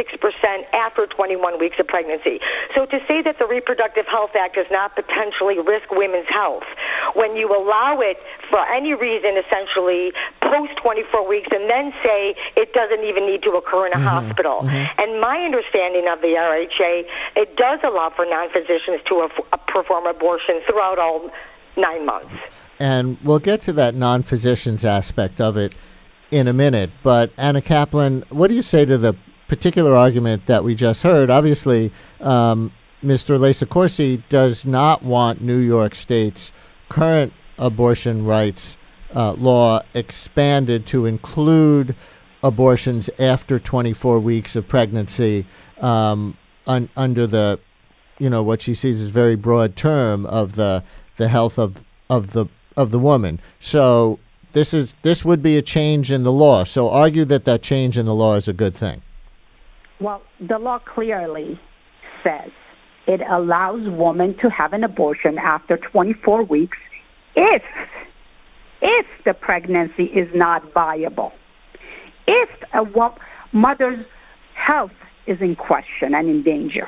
after 0.71 1.05
21 1.07 1.59
weeks 1.59 1.75
of 1.79 1.87
pregnancy. 1.87 2.39
So 2.75 2.85
to 2.85 2.97
say 3.07 3.21
that 3.27 3.35
the 3.39 3.45
Reproductive 3.45 4.07
Health 4.07 4.31
Act 4.39 4.55
does 4.55 4.71
not 4.71 4.95
potentially 4.95 5.59
risk 5.59 5.91
women's 5.91 6.29
health 6.31 6.63
when 7.13 7.35
you 7.35 7.51
allow 7.51 7.99
it 7.99 8.20
for 8.49 8.59
any 8.71 8.93
reason, 8.93 9.37
essentially, 9.37 10.11
post 10.41 10.73
24 10.81 11.27
weeks, 11.27 11.47
and 11.51 11.69
then 11.69 11.93
say 12.03 12.35
it 12.55 12.73
doesn't 12.73 13.03
even 13.03 13.25
need 13.25 13.43
to 13.43 13.51
occur 13.51 13.87
in 13.87 13.93
a 13.93 13.95
mm-hmm. 13.95 14.05
hospital. 14.05 14.61
Mm-hmm. 14.61 15.01
And 15.01 15.21
my 15.21 15.37
understanding 15.43 16.07
of 16.11 16.21
the 16.21 16.35
RHA, 16.35 17.05
it 17.35 17.55
does 17.55 17.79
allow 17.83 18.11
for 18.15 18.25
non 18.25 18.49
physicians 18.49 19.01
to 19.07 19.29
perform 19.67 20.05
abortion 20.05 20.61
throughout 20.67 20.99
all 20.99 21.31
nine 21.77 22.05
months. 22.05 22.31
And 22.79 23.17
we'll 23.23 23.39
get 23.39 23.61
to 23.63 23.73
that 23.73 23.95
non 23.95 24.23
physicians 24.23 24.83
aspect 24.83 25.39
of 25.39 25.57
it 25.57 25.75
in 26.31 26.47
a 26.47 26.53
minute. 26.53 26.89
But 27.03 27.31
Anna 27.37 27.61
Kaplan, 27.61 28.23
what 28.29 28.47
do 28.47 28.55
you 28.55 28.61
say 28.61 28.85
to 28.85 28.97
the 28.97 29.15
particular 29.47 29.95
argument 29.95 30.45
that 30.47 30.63
we 30.63 30.75
just 30.75 31.03
heard? 31.03 31.29
Obviously, 31.29 31.91
um, 32.21 32.71
Mr. 33.03 33.39
Lesa 33.39 33.65
Corsi 33.65 34.23
does 34.29 34.65
not 34.65 35.03
want 35.03 35.41
New 35.41 35.57
York 35.57 35.95
State's 35.95 36.51
current 36.89 37.33
abortion 37.61 38.25
rights 38.25 38.77
uh, 39.15 39.33
law 39.33 39.81
expanded 39.93 40.85
to 40.87 41.05
include 41.05 41.95
abortions 42.43 43.09
after 43.19 43.59
24 43.59 44.19
weeks 44.19 44.55
of 44.55 44.67
pregnancy 44.67 45.45
um, 45.79 46.35
un- 46.67 46.89
under 46.97 47.27
the, 47.27 47.59
you 48.17 48.29
know, 48.29 48.43
what 48.43 48.61
she 48.61 48.73
sees 48.73 49.01
as 49.01 49.07
very 49.07 49.35
broad 49.35 49.75
term 49.75 50.25
of 50.25 50.55
the 50.55 50.83
the 51.17 51.27
health 51.27 51.59
of 51.59 51.81
of 52.09 52.31
the 52.31 52.45
of 52.77 52.91
the 52.91 52.99
woman. 52.99 53.39
So 53.59 54.19
this 54.53 54.73
is 54.73 54.95
this 55.03 55.23
would 55.23 55.43
be 55.43 55.57
a 55.57 55.61
change 55.61 56.11
in 56.11 56.23
the 56.23 56.31
law. 56.31 56.63
So 56.63 56.89
argue 56.89 57.25
that 57.25 57.45
that 57.45 57.61
change 57.61 57.97
in 57.97 58.05
the 58.05 58.15
law 58.15 58.35
is 58.35 58.47
a 58.47 58.53
good 58.53 58.75
thing. 58.75 59.01
Well, 59.99 60.21
the 60.39 60.57
law 60.57 60.79
clearly 60.79 61.59
says 62.23 62.49
it 63.07 63.21
allows 63.29 63.87
women 63.89 64.35
to 64.37 64.49
have 64.49 64.73
an 64.73 64.83
abortion 64.83 65.37
after 65.37 65.77
24 65.77 66.43
weeks 66.43 66.77
if 67.35 67.63
if 68.81 69.05
the 69.25 69.33
pregnancy 69.33 70.05
is 70.05 70.27
not 70.33 70.73
viable, 70.73 71.31
if 72.27 72.49
a 72.73 72.83
mother's 73.51 74.05
health 74.55 74.91
is 75.27 75.39
in 75.41 75.55
question 75.55 76.13
and 76.13 76.29
in 76.29 76.43
danger. 76.43 76.87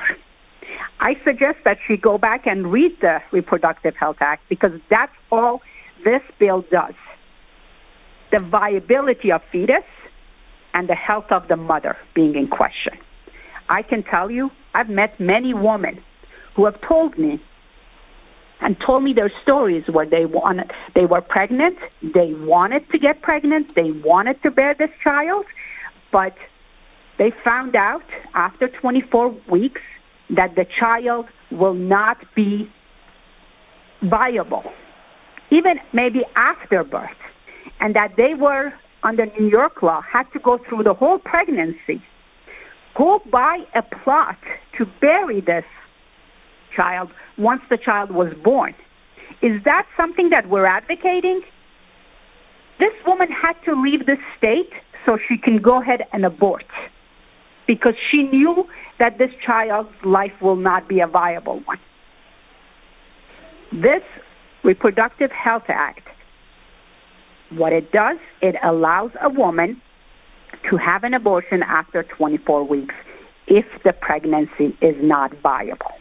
I 1.00 1.14
suggest 1.24 1.58
that 1.64 1.78
she 1.86 1.96
go 1.96 2.18
back 2.18 2.46
and 2.46 2.72
read 2.72 2.96
the 3.00 3.18
Reproductive 3.32 3.94
Health 3.96 4.16
Act 4.20 4.42
because 4.48 4.72
that's 4.90 5.12
all 5.30 5.60
this 6.04 6.22
bill 6.38 6.64
does. 6.70 6.94
The 8.32 8.40
viability 8.40 9.30
of 9.30 9.42
fetus 9.52 9.84
and 10.72 10.88
the 10.88 10.94
health 10.94 11.30
of 11.30 11.48
the 11.48 11.56
mother 11.56 11.96
being 12.14 12.34
in 12.34 12.48
question. 12.48 12.94
I 13.68 13.82
can 13.82 14.02
tell 14.02 14.30
you, 14.30 14.50
I've 14.74 14.88
met 14.88 15.18
many 15.20 15.54
women 15.54 16.02
who 16.56 16.64
have 16.64 16.80
told 16.80 17.18
me 17.18 17.42
and 18.60 18.76
told 18.84 19.02
me 19.02 19.12
their 19.12 19.32
stories 19.42 19.84
where 19.90 20.06
they 20.06 20.24
wanted 20.24 20.70
they 20.98 21.06
were 21.06 21.20
pregnant, 21.20 21.76
they 22.02 22.32
wanted 22.34 22.88
to 22.90 22.98
get 22.98 23.20
pregnant, 23.22 23.74
they 23.74 23.90
wanted 23.90 24.42
to 24.42 24.50
bear 24.50 24.74
this 24.78 24.90
child, 25.02 25.44
but 26.12 26.34
they 27.18 27.32
found 27.44 27.76
out 27.76 28.04
after 28.34 28.68
24 28.68 29.34
weeks 29.50 29.80
that 30.30 30.54
the 30.56 30.66
child 30.78 31.26
will 31.50 31.74
not 31.74 32.18
be 32.34 32.70
viable, 34.02 34.64
even 35.50 35.78
maybe 35.92 36.22
after 36.36 36.82
birth, 36.84 37.10
and 37.80 37.94
that 37.94 38.14
they 38.16 38.34
were 38.34 38.72
under 39.02 39.26
New 39.38 39.48
York 39.48 39.82
law 39.82 40.00
had 40.00 40.24
to 40.32 40.38
go 40.38 40.58
through 40.68 40.82
the 40.82 40.94
whole 40.94 41.18
pregnancy, 41.18 42.02
go 42.96 43.20
buy 43.30 43.58
a 43.74 43.82
plot 43.82 44.38
to 44.78 44.86
bury 45.00 45.40
this 45.40 45.64
child 46.74 47.10
once 47.38 47.62
the 47.70 47.78
child 47.78 48.10
was 48.10 48.32
born. 48.42 48.74
Is 49.42 49.62
that 49.64 49.86
something 49.96 50.30
that 50.30 50.48
we're 50.48 50.66
advocating? 50.66 51.42
This 52.78 52.92
woman 53.06 53.28
had 53.28 53.54
to 53.64 53.80
leave 53.80 54.06
the 54.06 54.16
state 54.36 54.72
so 55.04 55.18
she 55.28 55.36
can 55.36 55.58
go 55.58 55.80
ahead 55.80 56.02
and 56.12 56.24
abort 56.24 56.64
because 57.66 57.94
she 58.10 58.22
knew 58.24 58.66
that 58.98 59.18
this 59.18 59.30
child's 59.44 59.94
life 60.04 60.32
will 60.40 60.56
not 60.56 60.88
be 60.88 61.00
a 61.00 61.06
viable 61.06 61.60
one. 61.64 61.78
This 63.72 64.02
Reproductive 64.62 65.30
Health 65.30 65.64
Act, 65.68 66.08
what 67.50 67.72
it 67.72 67.92
does, 67.92 68.18
it 68.40 68.54
allows 68.64 69.10
a 69.22 69.28
woman 69.28 69.80
to 70.70 70.76
have 70.76 71.04
an 71.04 71.12
abortion 71.12 71.62
after 71.62 72.02
24 72.02 72.64
weeks 72.64 72.94
if 73.46 73.66
the 73.84 73.92
pregnancy 73.92 74.76
is 74.80 74.96
not 75.00 75.32
viable 75.42 75.93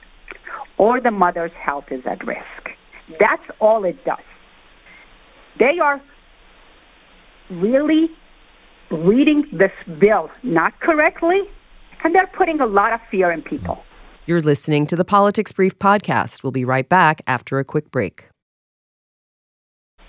or 0.84 1.00
the 1.00 1.12
mother's 1.12 1.54
health 1.54 1.90
is 1.92 2.06
at 2.06 2.22
risk. 2.28 2.64
That's 3.18 3.48
all 3.62 3.86
it 3.86 4.04
does. 4.04 4.28
They 5.58 5.80
are 5.80 6.02
really 7.50 8.10
reading 8.92 9.46
this 9.54 9.72
bill 9.98 10.30
not 10.44 10.78
correctly, 10.82 11.40
and 12.04 12.14
they're 12.14 12.28
putting 12.28 12.60
a 12.60 12.66
lot 12.66 12.92
of 12.92 13.00
fear 13.10 13.32
in 13.32 13.42
people. 13.42 13.82
You're 14.26 14.42
listening 14.42 14.86
to 14.88 14.98
the 14.98 15.06
Politics 15.06 15.54
Brief 15.54 15.80
podcast. 15.80 16.44
We'll 16.44 16.52
be 16.52 16.66
right 16.66 16.90
back 16.90 17.22
after 17.28 17.60
a 17.60 17.64
quick 17.64 17.90
break. 17.90 18.26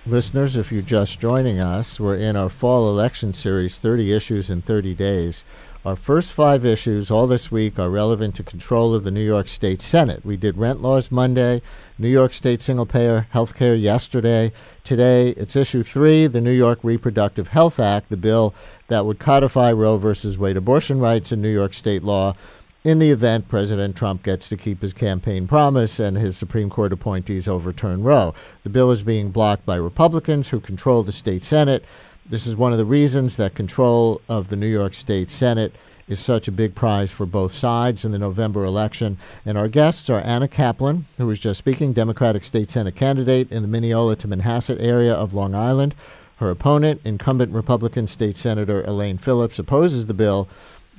Listeners, 0.06 0.56
if 0.56 0.72
you're 0.72 0.82
just 0.82 1.20
joining 1.20 1.60
us, 1.60 2.00
we're 2.00 2.16
in 2.16 2.34
our 2.34 2.50
fall 2.50 2.88
election 2.88 3.32
series 3.32 3.78
30 3.78 4.12
Issues 4.12 4.50
in 4.50 4.60
30 4.60 4.92
Days. 4.94 5.44
Our 5.84 5.96
first 5.96 6.32
five 6.32 6.64
issues, 6.64 7.10
all 7.10 7.26
this 7.26 7.50
week, 7.50 7.78
are 7.78 7.90
relevant 7.90 8.34
to 8.36 8.42
control 8.42 8.94
of 8.94 9.04
the 9.04 9.10
New 9.10 9.22
York 9.22 9.48
State 9.48 9.82
Senate. 9.82 10.24
We 10.24 10.38
did 10.38 10.56
rent 10.56 10.80
laws 10.80 11.10
Monday, 11.10 11.60
New 11.98 12.08
York 12.08 12.32
State 12.32 12.62
single 12.62 12.86
payer 12.86 13.26
health 13.32 13.54
care 13.54 13.74
yesterday. 13.74 14.50
Today, 14.82 15.30
it's 15.32 15.56
issue 15.56 15.82
three, 15.82 16.26
the 16.26 16.40
New 16.40 16.52
York 16.52 16.78
Reproductive 16.82 17.48
Health 17.48 17.78
Act, 17.78 18.08
the 18.08 18.16
bill 18.16 18.54
that 18.88 19.04
would 19.04 19.18
codify 19.18 19.72
Roe 19.72 19.98
versus 19.98 20.38
Wade 20.38 20.56
abortion 20.56 21.00
rights 21.00 21.32
in 21.32 21.42
New 21.42 21.52
York 21.52 21.74
State 21.74 22.02
law 22.02 22.34
in 22.82 22.98
the 22.98 23.10
event 23.10 23.48
President 23.48 23.94
Trump 23.94 24.22
gets 24.22 24.48
to 24.48 24.56
keep 24.56 24.80
his 24.80 24.94
campaign 24.94 25.46
promise 25.46 25.98
and 25.98 26.16
his 26.16 26.36
Supreme 26.36 26.70
Court 26.70 26.94
appointees 26.94 27.46
overturn 27.46 28.02
Roe. 28.02 28.34
The 28.62 28.70
bill 28.70 28.90
is 28.90 29.02
being 29.02 29.30
blocked 29.30 29.66
by 29.66 29.76
Republicans 29.76 30.48
who 30.48 30.60
control 30.60 31.02
the 31.02 31.12
state 31.12 31.44
Senate. 31.44 31.84
This 32.26 32.46
is 32.46 32.56
one 32.56 32.72
of 32.72 32.78
the 32.78 32.86
reasons 32.86 33.36
that 33.36 33.54
control 33.54 34.22
of 34.30 34.48
the 34.48 34.56
New 34.56 34.66
York 34.66 34.94
State 34.94 35.30
Senate 35.30 35.74
is 36.08 36.18
such 36.18 36.48
a 36.48 36.52
big 36.52 36.74
prize 36.74 37.12
for 37.12 37.26
both 37.26 37.52
sides 37.52 38.02
in 38.02 38.12
the 38.12 38.18
November 38.18 38.64
election. 38.64 39.18
And 39.44 39.58
our 39.58 39.68
guests 39.68 40.08
are 40.08 40.20
Anna 40.20 40.48
Kaplan, 40.48 41.04
who 41.18 41.26
was 41.26 41.38
just 41.38 41.58
speaking, 41.58 41.92
Democratic 41.92 42.44
State 42.44 42.70
Senate 42.70 42.96
candidate 42.96 43.52
in 43.52 43.60
the 43.60 43.68
Mineola 43.68 44.16
to 44.16 44.26
Manhasset 44.28 44.82
area 44.82 45.12
of 45.12 45.34
Long 45.34 45.54
Island. 45.54 45.94
Her 46.36 46.48
opponent, 46.48 47.02
incumbent 47.04 47.52
Republican 47.52 48.08
State 48.08 48.38
Senator 48.38 48.82
Elaine 48.84 49.18
Phillips, 49.18 49.58
opposes 49.58 50.06
the 50.06 50.14
bill 50.14 50.48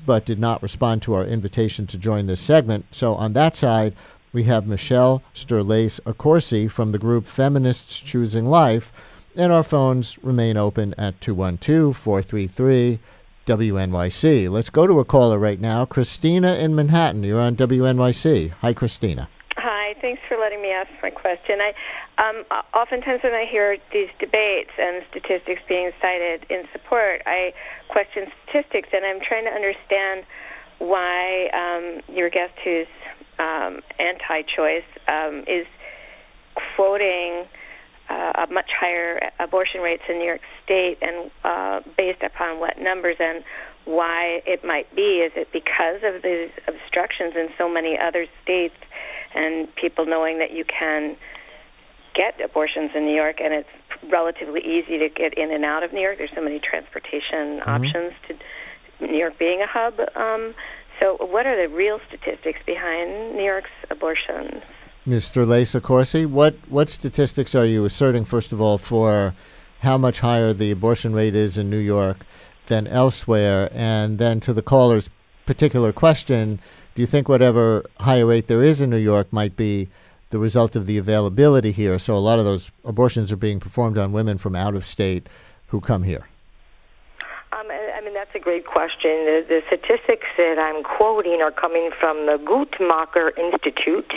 but 0.05 0.25
did 0.25 0.37
not 0.37 0.61
respond 0.61 1.01
to 1.01 1.15
our 1.15 1.25
invitation 1.25 1.87
to 1.87 1.97
join 1.97 2.27
this 2.27 2.39
segment. 2.39 2.85
So 2.91 3.15
on 3.15 3.33
that 3.33 3.55
side, 3.55 3.95
we 4.31 4.43
have 4.43 4.67
Michelle 4.67 5.23
Sterlace 5.33 5.99
Accorsi 6.01 6.69
from 6.69 6.91
the 6.91 6.99
group 6.99 7.25
Feminists 7.25 7.99
Choosing 7.99 8.45
Life 8.45 8.91
and 9.35 9.51
our 9.51 9.63
phones 9.63 10.17
remain 10.23 10.57
open 10.57 10.93
at 10.97 11.19
212 11.21 11.95
433 11.95 12.99
WNYC. 13.45 14.49
Let's 14.49 14.69
go 14.69 14.87
to 14.87 14.99
a 14.99 15.05
caller 15.05 15.37
right 15.37 15.59
now. 15.59 15.85
Christina 15.85 16.55
in 16.55 16.75
Manhattan. 16.75 17.23
You're 17.23 17.41
on 17.41 17.55
WNYC. 17.55 18.51
Hi, 18.61 18.73
Christina. 18.73 19.29
Hi. 19.57 19.95
Thanks 20.01 20.21
for 20.27 20.37
letting 20.37 20.61
me 20.61 20.71
ask 20.71 20.89
my 21.01 21.11
question. 21.11 21.59
I 21.61 21.73
um, 22.17 22.43
oftentimes 22.73 23.21
when 23.23 23.33
I 23.33 23.45
hear 23.49 23.77
these 23.91 24.09
debates 24.19 24.71
and 24.77 25.03
statistics 25.09 25.61
being 25.67 25.91
cited 26.01 26.45
in 26.49 26.63
support, 26.71 27.21
I 27.25 27.53
question 27.89 28.27
statistics, 28.43 28.89
and 28.93 29.05
I'm 29.05 29.19
trying 29.19 29.45
to 29.45 29.51
understand 29.51 30.25
why 30.79 31.49
um, 31.53 32.01
your 32.13 32.29
guest, 32.29 32.53
who's 32.63 32.87
um, 33.39 33.81
anti-choice, 33.99 34.83
um, 35.07 35.43
is 35.47 35.65
quoting 36.75 37.45
uh, 38.09 38.45
much 38.51 38.69
higher 38.79 39.31
abortion 39.39 39.81
rates 39.81 40.03
in 40.09 40.19
New 40.19 40.25
York 40.25 40.41
State, 40.63 40.97
and 41.01 41.31
uh, 41.43 41.81
based 41.97 42.23
upon 42.23 42.59
what 42.59 42.79
numbers 42.79 43.17
and 43.19 43.43
why 43.85 44.41
it 44.45 44.63
might 44.63 44.93
be. 44.95 45.21
Is 45.21 45.31
it 45.35 45.49
because 45.51 46.01
of 46.03 46.21
these 46.21 46.49
obstructions 46.67 47.33
in 47.35 47.49
so 47.57 47.69
many 47.69 47.97
other 47.97 48.27
states, 48.43 48.75
and 49.33 49.73
people 49.75 50.05
knowing 50.05 50.39
that 50.39 50.51
you 50.51 50.65
can 50.65 51.17
get 52.13 52.39
abortions 52.41 52.91
in 52.95 53.05
New 53.05 53.15
York, 53.15 53.37
and 53.41 53.53
it's 53.53 53.69
relatively 54.09 54.61
easy 54.61 54.97
to 54.99 55.09
get 55.09 55.37
in 55.37 55.51
and 55.51 55.65
out 55.65 55.83
of 55.83 55.93
New 55.93 56.01
York. 56.01 56.17
There's 56.17 56.31
so 56.33 56.41
many 56.41 56.59
transportation 56.59 57.59
mm-hmm. 57.59 57.69
options 57.69 58.13
to 58.27 59.05
New 59.05 59.17
York 59.17 59.37
being 59.37 59.61
a 59.61 59.67
hub. 59.67 59.99
Um, 60.15 60.55
so, 60.99 61.17
what 61.19 61.45
are 61.45 61.67
the 61.67 61.73
real 61.73 61.99
statistics 62.07 62.59
behind 62.65 63.35
New 63.35 63.43
York's 63.43 63.69
abortions? 63.89 64.63
Mr. 65.07 65.45
Lesa 65.45 65.79
Corsi, 65.79 66.25
what, 66.25 66.55
what 66.67 66.89
statistics 66.89 67.53
are 67.53 67.65
you 67.65 67.85
asserting, 67.85 68.25
first 68.25 68.51
of 68.51 68.59
all, 68.59 68.79
for 68.79 69.35
how 69.81 69.99
much 69.99 70.21
higher 70.21 70.51
the 70.51 70.71
abortion 70.71 71.13
rate 71.13 71.35
is 71.35 71.59
in 71.59 71.69
New 71.69 71.77
York 71.77 72.25
than 72.65 72.87
elsewhere? 72.87 73.69
And 73.71 74.17
then 74.17 74.39
to 74.41 74.53
the 74.53 74.63
caller's 74.63 75.11
particular 75.45 75.93
question, 75.93 76.59
do 76.95 77.03
you 77.03 77.05
think 77.05 77.29
whatever 77.29 77.85
higher 77.99 78.25
rate 78.25 78.47
there 78.47 78.63
is 78.63 78.81
in 78.81 78.89
New 78.89 78.97
York 78.97 79.31
might 79.31 79.55
be 79.55 79.89
the 80.31 80.39
result 80.39 80.75
of 80.75 80.87
the 80.87 80.97
availability 80.97 81.71
here? 81.71 81.99
So 81.99 82.15
a 82.15 82.17
lot 82.17 82.39
of 82.39 82.45
those 82.45 82.71
abortions 82.83 83.31
are 83.31 83.37
being 83.37 83.59
performed 83.59 83.99
on 83.99 84.11
women 84.11 84.39
from 84.39 84.55
out 84.55 84.73
of 84.73 84.87
state 84.87 85.27
who 85.67 85.81
come 85.81 86.01
here. 86.01 86.27
Um, 87.53 87.67
I 87.69 88.01
mean, 88.03 88.15
that's 88.15 88.24
a 88.35 88.39
great 88.39 88.65
question. 88.65 89.25
The, 89.25 89.45
the, 89.47 89.61
statistics 89.67 90.27
that 90.37 90.59
I'm 90.59 90.83
quoting 90.83 91.41
are 91.41 91.51
coming 91.51 91.89
from 91.99 92.25
the 92.25 92.37
Guttmacher 92.37 93.31
Institute 93.37 94.11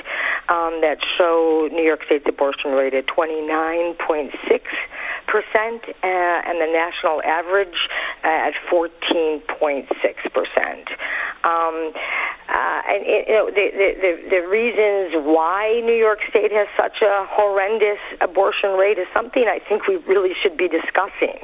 um, 0.49 0.81
that 0.83 0.99
show 1.17 1.69
New 1.71 1.83
York 1.83 2.01
State's 2.05 2.27
abortion 2.29 2.73
rate 2.73 2.95
at 2.95 3.07
29.6 3.07 4.33
percent, 5.29 5.85
uh, 6.03 6.49
and 6.49 6.57
the 6.57 6.73
national 6.73 7.23
average 7.23 7.77
uh, 8.25 8.49
at 8.49 8.55
14.6 8.73 9.87
percent. 10.33 10.89
Um, 11.45 11.93
uh, 12.49 12.81
and 12.89 13.05
it, 13.05 13.29
you 13.29 13.35
know 13.37 13.53
the, 13.53 13.67
the 13.77 14.13
the 14.41 14.43
reasons 14.49 15.13
why 15.21 15.85
New 15.85 15.95
York 15.95 16.19
State 16.33 16.51
has 16.51 16.67
such 16.81 17.05
a 17.05 17.29
horrendous 17.29 18.01
abortion 18.25 18.73
rate 18.73 18.97
is 18.97 19.07
something 19.13 19.45
I 19.45 19.61
think 19.61 19.87
we 19.87 20.01
really 20.09 20.33
should 20.33 20.57
be 20.57 20.67
discussing, 20.67 21.37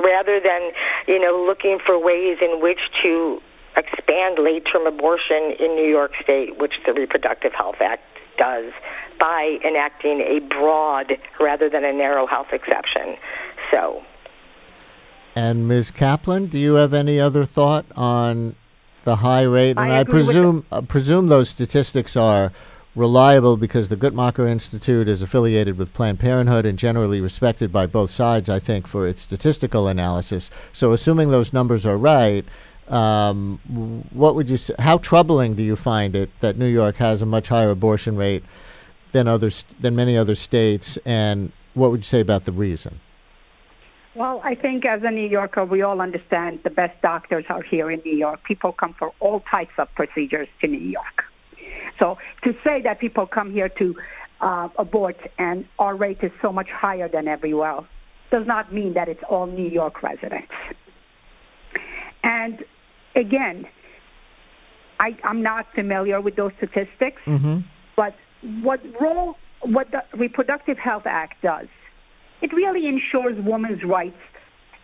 rather 0.00 0.40
than 0.40 0.72
you 1.06 1.20
know 1.20 1.44
looking 1.44 1.76
for 1.84 2.00
ways 2.00 2.15
in 2.16 2.60
which 2.60 2.80
to 3.02 3.40
expand 3.76 4.38
late-term 4.38 4.86
abortion 4.86 5.54
in 5.58 5.74
New 5.74 5.88
York 5.88 6.12
State, 6.22 6.58
which 6.58 6.72
the 6.86 6.92
Reproductive 6.92 7.52
Health 7.52 7.76
Act 7.80 8.02
does 8.38 8.72
by 9.18 9.58
enacting 9.64 10.20
a 10.20 10.40
broad 10.40 11.12
rather 11.40 11.68
than 11.68 11.84
a 11.84 11.92
narrow 11.92 12.26
health 12.26 12.48
exception. 12.52 13.16
So. 13.70 14.02
And 15.34 15.68
Ms. 15.68 15.90
Kaplan, 15.90 16.46
do 16.46 16.58
you 16.58 16.74
have 16.74 16.94
any 16.94 17.20
other 17.20 17.44
thought 17.44 17.84
on 17.94 18.56
the 19.04 19.16
high 19.16 19.42
rate? 19.42 19.76
And 19.78 19.80
I, 19.80 20.00
I 20.00 20.04
presume 20.04 20.64
uh, 20.72 20.80
presume 20.80 21.28
those 21.28 21.48
statistics 21.50 22.16
are 22.16 22.52
reliable 22.96 23.58
because 23.58 23.88
the 23.88 23.96
Guttmacher 23.96 24.48
Institute 24.48 25.06
is 25.06 25.22
affiliated 25.22 25.78
with 25.78 25.92
Planned 25.92 26.18
Parenthood 26.18 26.64
and 26.66 26.78
generally 26.78 27.20
respected 27.20 27.70
by 27.70 27.86
both 27.86 28.10
sides, 28.10 28.48
I 28.48 28.58
think, 28.58 28.88
for 28.88 29.06
its 29.06 29.22
statistical 29.22 29.86
analysis. 29.86 30.50
So, 30.72 30.92
assuming 30.92 31.30
those 31.30 31.52
numbers 31.52 31.86
are 31.86 31.98
right, 31.98 32.44
um, 32.88 33.60
what 34.12 34.34
would 34.34 34.48
you 34.48 34.56
say, 34.56 34.74
how 34.78 34.98
troubling 34.98 35.54
do 35.54 35.62
you 35.62 35.76
find 35.76 36.16
it 36.16 36.30
that 36.40 36.56
New 36.56 36.68
York 36.68 36.96
has 36.96 37.20
a 37.20 37.26
much 37.26 37.48
higher 37.48 37.70
abortion 37.70 38.16
rate 38.16 38.42
than 39.12 39.28
others 39.28 39.64
than 39.78 39.94
many 39.94 40.16
other 40.16 40.34
states, 40.34 40.98
and 41.04 41.52
what 41.74 41.90
would 41.90 42.00
you 42.00 42.04
say 42.04 42.20
about 42.20 42.44
the 42.46 42.52
reason? 42.52 43.00
Well, 44.14 44.40
I 44.42 44.54
think 44.54 44.86
as 44.86 45.02
a 45.02 45.10
New 45.10 45.28
Yorker, 45.28 45.66
we 45.66 45.82
all 45.82 46.00
understand 46.00 46.60
the 46.64 46.70
best 46.70 47.02
doctors 47.02 47.44
are 47.50 47.60
here 47.62 47.90
in 47.90 48.00
New 48.02 48.16
York. 48.16 48.42
People 48.44 48.72
come 48.72 48.94
for 48.94 49.12
all 49.20 49.40
types 49.40 49.74
of 49.76 49.94
procedures 49.94 50.48
to 50.62 50.68
New 50.68 50.78
York. 50.78 51.25
So 51.98 52.18
to 52.44 52.52
say 52.64 52.82
that 52.82 53.00
people 53.00 53.26
come 53.26 53.52
here 53.52 53.68
to 53.68 53.94
uh, 54.40 54.68
abort 54.78 55.16
and 55.38 55.66
our 55.78 55.94
rate 55.96 56.18
is 56.22 56.32
so 56.42 56.52
much 56.52 56.68
higher 56.68 57.08
than 57.08 57.28
everywhere 57.28 57.70
else 57.70 57.86
does 58.30 58.46
not 58.46 58.72
mean 58.72 58.94
that 58.94 59.08
it's 59.08 59.22
all 59.28 59.46
New 59.46 59.68
York 59.68 60.02
residents. 60.02 60.52
And 62.22 62.64
again, 63.14 63.66
I, 64.98 65.16
I'm 65.24 65.42
not 65.42 65.66
familiar 65.74 66.20
with 66.20 66.36
those 66.36 66.52
statistics, 66.56 67.22
mm-hmm. 67.24 67.58
but 67.94 68.14
what 68.62 68.80
role, 69.00 69.36
what 69.60 69.90
the 69.90 70.02
Reproductive 70.16 70.78
Health 70.78 71.04
Act 71.06 71.42
does, 71.42 71.68
it 72.42 72.52
really 72.52 72.86
ensures 72.86 73.36
women's 73.44 73.84
rights 73.84 74.18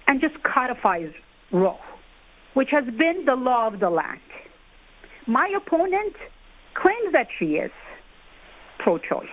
and 0.07 0.21
just 0.21 0.43
codifies 0.43 1.13
Roe, 1.51 1.79
which 2.55 2.71
has 2.71 2.85
been 2.85 3.25
the 3.27 3.35
law 3.35 3.67
of 3.67 3.81
the 3.81 3.91
land. 3.91 4.21
My 5.27 5.53
opponent 5.57 6.15
claims 6.75 7.13
that 7.13 7.27
she 7.39 7.57
is 7.57 7.71
pro-choice, 8.79 9.27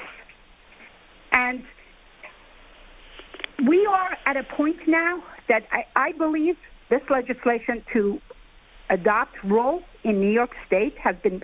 and 1.31 1.63
we 3.67 3.85
are 3.85 4.17
at 4.25 4.37
a 4.37 4.43
point 4.55 4.77
now 4.87 5.23
that 5.47 5.63
I, 5.71 5.85
I 5.95 6.11
believe 6.13 6.55
this 6.89 7.01
legislation 7.09 7.83
to 7.93 8.19
adopt 8.89 9.35
Roe 9.43 9.81
in 10.03 10.19
New 10.19 10.31
York 10.31 10.51
State 10.65 10.95
has 11.03 11.15
been 11.23 11.41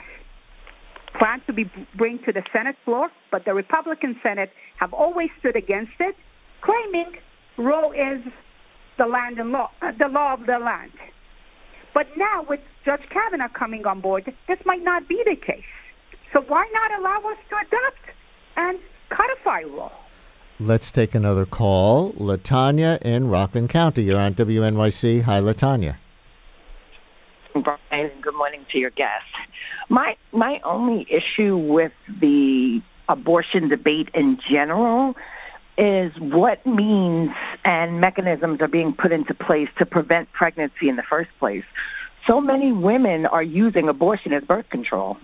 planned 1.18 1.42
to 1.48 1.54
be 1.54 1.70
bring 1.98 2.20
to 2.26 2.32
the 2.32 2.44
Senate 2.52 2.76
floor, 2.84 3.10
but 3.32 3.46
the 3.46 3.54
Republican 3.54 4.20
Senate 4.22 4.52
have 4.80 4.94
always 4.94 5.30
stood 5.40 5.56
against 5.56 5.94
it, 6.00 6.16
claiming 6.62 7.14
Roe 7.58 7.92
is 7.92 8.22
the 8.98 9.06
land 9.06 9.40
and 9.40 9.52
law, 9.52 9.72
uh, 9.82 9.92
the 9.98 10.08
law 10.08 10.34
of 10.34 10.46
the 10.46 10.58
land. 10.58 10.92
But 11.94 12.08
now 12.18 12.46
with 12.48 12.60
Judge 12.86 13.08
Kavanaugh 13.10 13.50
coming 13.58 13.86
on 13.86 14.02
board, 14.02 14.32
this 14.48 14.58
might 14.66 14.84
not 14.84 15.08
be 15.08 15.22
the 15.26 15.36
case. 15.36 15.64
So 16.36 16.42
why 16.50 16.68
not 16.74 17.00
allow 17.00 17.32
us 17.32 17.38
to 17.50 17.56
adopt 17.56 18.18
and 18.58 18.78
codify 19.10 19.74
law? 19.74 19.94
Let's 20.60 20.92
take 20.92 21.16
another 21.16 21.46
call. 21.46 22.12
Latanya 22.12 23.02
in 23.04 23.30
Rockland 23.30 23.70
County. 23.70 24.04
You're 24.04 24.20
on 24.20 24.34
WNYC. 24.34 25.22
Hi, 25.22 25.40
Latanya. 25.40 25.96
Brian, 27.54 28.12
good 28.22 28.36
morning 28.36 28.66
to 28.74 28.78
your 28.78 28.90
guests. 28.90 29.30
My 29.88 30.18
my 30.34 30.60
only 30.66 31.08
issue 31.10 31.56
with 31.56 31.94
the 32.20 32.82
abortion 33.08 33.70
debate 33.70 34.10
in 34.14 34.38
general 34.52 35.16
is 35.78 36.12
what 36.20 36.66
means 36.66 37.30
and 37.64 38.02
mechanisms 38.02 38.60
are 38.60 38.68
being 38.68 38.94
put 38.94 39.14
into 39.14 39.34
place 39.34 39.70
to 39.78 39.86
prevent 39.86 40.30
pregnancy 40.34 40.90
in 40.90 40.98
the 40.98 41.04
first 41.10 41.30
place. 41.40 41.64
So 42.28 42.42
many 42.42 42.74
women 42.74 43.26
are 43.26 43.44
using 43.44 43.88
abortion 43.88 44.34
as 44.34 44.44
birth 44.44 44.70
control. 44.70 45.18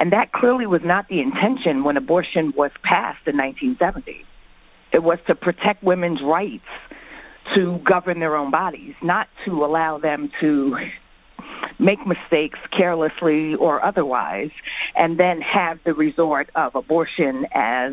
And 0.00 0.12
that 0.12 0.32
clearly 0.32 0.66
was 0.66 0.80
not 0.82 1.08
the 1.08 1.20
intention 1.20 1.84
when 1.84 1.98
abortion 1.98 2.54
was 2.56 2.70
passed 2.82 3.26
in 3.26 3.36
1970. 3.36 4.24
It 4.92 5.02
was 5.02 5.18
to 5.26 5.34
protect 5.34 5.84
women's 5.84 6.20
rights 6.22 6.64
to 7.54 7.78
govern 7.84 8.18
their 8.18 8.34
own 8.34 8.50
bodies, 8.50 8.94
not 9.02 9.28
to 9.44 9.62
allow 9.62 9.98
them 9.98 10.30
to 10.40 10.74
make 11.78 11.98
mistakes 12.06 12.58
carelessly 12.76 13.54
or 13.54 13.84
otherwise, 13.84 14.50
and 14.96 15.20
then 15.20 15.42
have 15.42 15.78
the 15.84 15.92
resort 15.92 16.48
of 16.54 16.74
abortion 16.74 17.44
as 17.52 17.92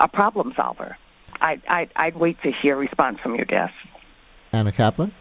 a 0.00 0.08
problem 0.08 0.54
solver. 0.56 0.96
I, 1.42 1.60
I, 1.68 1.88
I'd 1.94 2.16
wait 2.16 2.40
to 2.42 2.50
hear 2.62 2.74
a 2.74 2.78
response 2.78 3.18
from 3.22 3.34
your 3.34 3.44
guests. 3.44 3.76
Anna 4.50 4.72
Kaplan? 4.72 5.12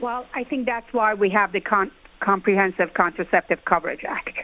Well, 0.00 0.26
I 0.34 0.42
think 0.42 0.66
that's 0.66 0.92
why 0.92 1.14
we 1.14 1.30
have 1.30 1.52
the 1.52 1.60
Con- 1.60 1.92
Comprehensive 2.20 2.94
Contraceptive 2.94 3.58
Coverage 3.64 4.04
Act. 4.06 4.38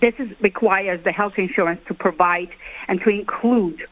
This 0.00 0.14
is, 0.18 0.28
requires 0.40 1.02
the 1.04 1.12
health 1.12 1.34
insurance 1.38 1.80
to 1.88 1.94
provide 1.94 2.50
and 2.88 3.00
to 3.00 3.10
include 3.10 3.82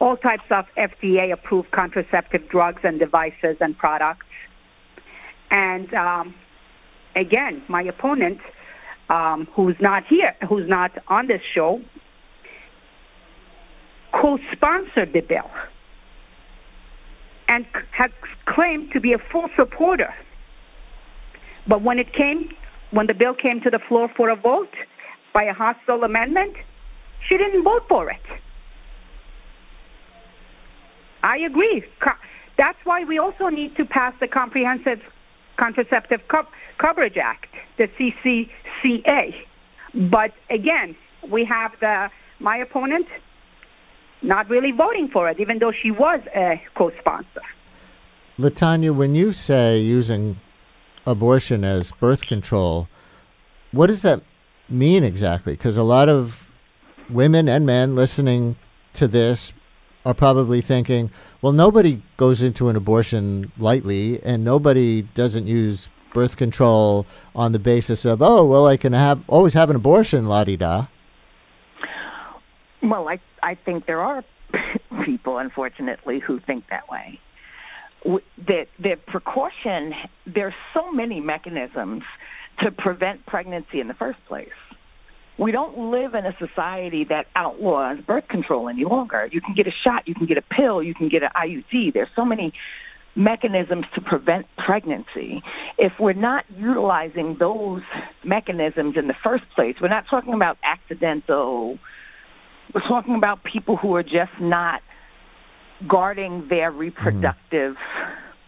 all 0.00 0.16
types 0.16 0.44
of 0.50 0.64
FDA 0.76 1.32
approved 1.32 1.70
contraceptive 1.70 2.48
drugs 2.48 2.80
and 2.82 2.98
devices 2.98 3.56
and 3.60 3.76
products. 3.76 4.26
And 5.50 5.92
um, 5.94 6.34
again, 7.14 7.62
my 7.68 7.82
opponent, 7.82 8.38
um, 9.08 9.46
who's 9.54 9.76
not 9.80 10.04
here, 10.08 10.34
who's 10.48 10.68
not 10.68 10.90
on 11.08 11.28
this 11.28 11.42
show, 11.54 11.80
co 14.12 14.38
sponsored 14.52 15.12
the 15.12 15.20
bill 15.20 15.50
and 17.48 17.66
has 17.92 18.10
claimed 18.46 18.90
to 18.92 19.00
be 19.00 19.12
a 19.12 19.18
full 19.30 19.48
supporter. 19.56 20.12
But 21.66 21.82
when 21.82 21.98
it 21.98 22.12
came, 22.12 22.50
when 22.90 23.06
the 23.06 23.14
bill 23.14 23.34
came 23.34 23.60
to 23.62 23.70
the 23.70 23.78
floor 23.78 24.08
for 24.16 24.28
a 24.28 24.36
vote 24.36 24.74
by 25.32 25.44
a 25.44 25.52
hostile 25.52 26.04
amendment, 26.04 26.54
she 27.28 27.36
didn't 27.36 27.64
vote 27.64 27.84
for 27.88 28.10
it. 28.10 28.20
I 31.22 31.38
agree. 31.38 31.82
That's 32.56 32.78
why 32.84 33.04
we 33.04 33.18
also 33.18 33.48
need 33.48 33.76
to 33.76 33.84
pass 33.84 34.12
the 34.20 34.28
Comprehensive 34.28 35.00
Contraceptive 35.56 36.20
Co- 36.28 36.46
Coverage 36.78 37.16
Act, 37.16 37.46
the 37.78 37.88
CCCA. 37.96 39.34
But 40.10 40.32
again, 40.50 40.94
we 41.30 41.44
have 41.46 41.72
the 41.80 42.10
my 42.40 42.58
opponent 42.58 43.06
not 44.22 44.50
really 44.50 44.72
voting 44.72 45.08
for 45.08 45.28
it, 45.30 45.40
even 45.40 45.58
though 45.58 45.72
she 45.72 45.90
was 45.90 46.20
a 46.34 46.60
co-sponsor. 46.74 47.42
Latanya, 48.38 48.94
when 48.94 49.14
you 49.14 49.32
say 49.32 49.78
using 49.80 50.40
abortion 51.06 51.64
as 51.64 51.92
birth 51.92 52.22
control, 52.22 52.88
what 53.72 53.88
does 53.88 54.02
that 54.02 54.22
mean 54.68 55.04
exactly? 55.04 55.54
Because 55.54 55.76
a 55.76 55.82
lot 55.82 56.08
of 56.08 56.48
women 57.10 57.48
and 57.48 57.66
men 57.66 57.94
listening 57.94 58.56
to 58.94 59.08
this 59.08 59.52
are 60.04 60.14
probably 60.14 60.60
thinking, 60.60 61.10
well, 61.42 61.52
nobody 61.52 62.02
goes 62.16 62.42
into 62.42 62.68
an 62.68 62.76
abortion 62.76 63.50
lightly, 63.58 64.22
and 64.22 64.44
nobody 64.44 65.02
doesn't 65.02 65.46
use 65.46 65.88
birth 66.12 66.36
control 66.36 67.06
on 67.34 67.52
the 67.52 67.58
basis 67.58 68.04
of, 68.04 68.22
oh, 68.22 68.44
well, 68.44 68.66
I 68.66 68.76
can 68.76 68.92
have 68.92 69.22
always 69.28 69.54
have 69.54 69.70
an 69.70 69.76
abortion, 69.76 70.26
la 70.26 70.44
di 70.44 70.56
da. 70.56 70.86
Well, 72.82 73.08
I 73.08 73.18
I 73.42 73.54
think 73.54 73.86
there 73.86 74.00
are 74.00 74.22
people, 75.04 75.38
unfortunately, 75.38 76.20
who 76.20 76.38
think 76.40 76.68
that 76.68 76.88
way. 76.88 77.18
The 78.04 78.66
the 78.78 78.96
precaution 79.06 79.94
there's 80.26 80.54
so 80.74 80.92
many 80.92 81.20
mechanisms 81.20 82.02
to 82.62 82.70
prevent 82.70 83.24
pregnancy 83.26 83.80
in 83.80 83.88
the 83.88 83.94
first 83.94 84.18
place. 84.28 84.48
We 85.38 85.50
don't 85.50 85.90
live 85.90 86.14
in 86.14 86.26
a 86.26 86.36
society 86.38 87.04
that 87.08 87.26
outlaws 87.34 87.98
birth 88.06 88.28
control 88.28 88.68
any 88.68 88.84
longer. 88.84 89.28
You 89.32 89.40
can 89.40 89.54
get 89.54 89.66
a 89.66 89.72
shot, 89.82 90.06
you 90.06 90.14
can 90.14 90.26
get 90.26 90.38
a 90.38 90.42
pill, 90.42 90.82
you 90.82 90.94
can 90.94 91.08
get 91.08 91.24
an 91.24 91.30
IUD. 91.34 91.92
There's 91.92 92.08
so 92.14 92.24
many 92.24 92.52
mechanisms 93.16 93.86
to 93.94 94.00
prevent 94.00 94.46
pregnancy. 94.56 95.42
If 95.76 95.92
we're 95.98 96.12
not 96.12 96.44
utilizing 96.56 97.36
those 97.40 97.82
mechanisms 98.24 98.96
in 98.96 99.08
the 99.08 99.14
first 99.24 99.44
place, 99.56 99.76
we're 99.80 99.88
not 99.88 100.04
talking 100.08 100.34
about 100.34 100.58
accidental 100.62 101.78
we're 102.72 102.86
talking 102.88 103.14
about 103.14 103.44
people 103.44 103.76
who 103.76 103.94
are 103.94 104.02
just 104.02 104.32
not 104.40 104.82
guarding 105.88 106.48
their 106.48 106.70
reproductive 106.70 107.76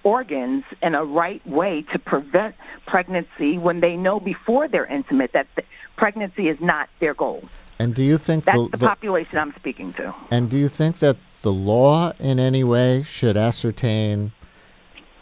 organs 0.03 0.65
in 0.83 0.95
a 0.95 1.05
right 1.05 1.45
way 1.47 1.85
to 1.93 1.99
prevent 1.99 2.55
pregnancy 2.87 3.59
when 3.59 3.81
they 3.81 3.97
know 3.97 4.21
before 4.21 4.69
they're 4.69 4.87
intimate 4.87 5.33
that 5.33 5.47
the 5.57 5.63
pregnancy 5.97 6.49
is 6.49 6.59
not 6.61 6.89
their 7.01 7.15
goal. 7.15 7.43
And 7.79 7.95
do 7.95 8.03
you 8.03 8.17
think 8.17 8.45
That's 8.45 8.57
the, 8.57 8.69
the 8.71 8.77
the- 8.79 8.87
population 8.87 9.39
I'm 9.39 9.53
speaking 9.57 9.93
to. 9.95 10.15
and 10.31 10.49
do 10.49 10.57
you 10.57 10.69
think 10.69 11.01
that 11.01 11.17
the 11.43 11.53
law 11.53 12.13
in 12.19 12.39
any 12.39 12.65
way 12.65 13.03
should 13.03 13.37
ascertain 13.37 14.33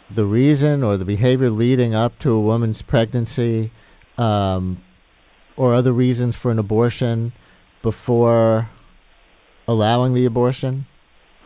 the 0.09 0.25
reason 0.25 0.83
or 0.83 0.97
the 0.97 1.05
behavior 1.05 1.49
leading 1.49 1.93
up 1.95 2.17
to 2.19 2.31
a 2.31 2.39
woman's 2.39 2.81
pregnancy 2.81 3.71
um, 4.17 4.81
or 5.57 5.73
other 5.73 5.91
reasons 5.91 6.35
for 6.35 6.51
an 6.51 6.59
abortion 6.59 7.33
before 7.81 8.69
allowing 9.67 10.13
the 10.13 10.25
abortion? 10.25 10.85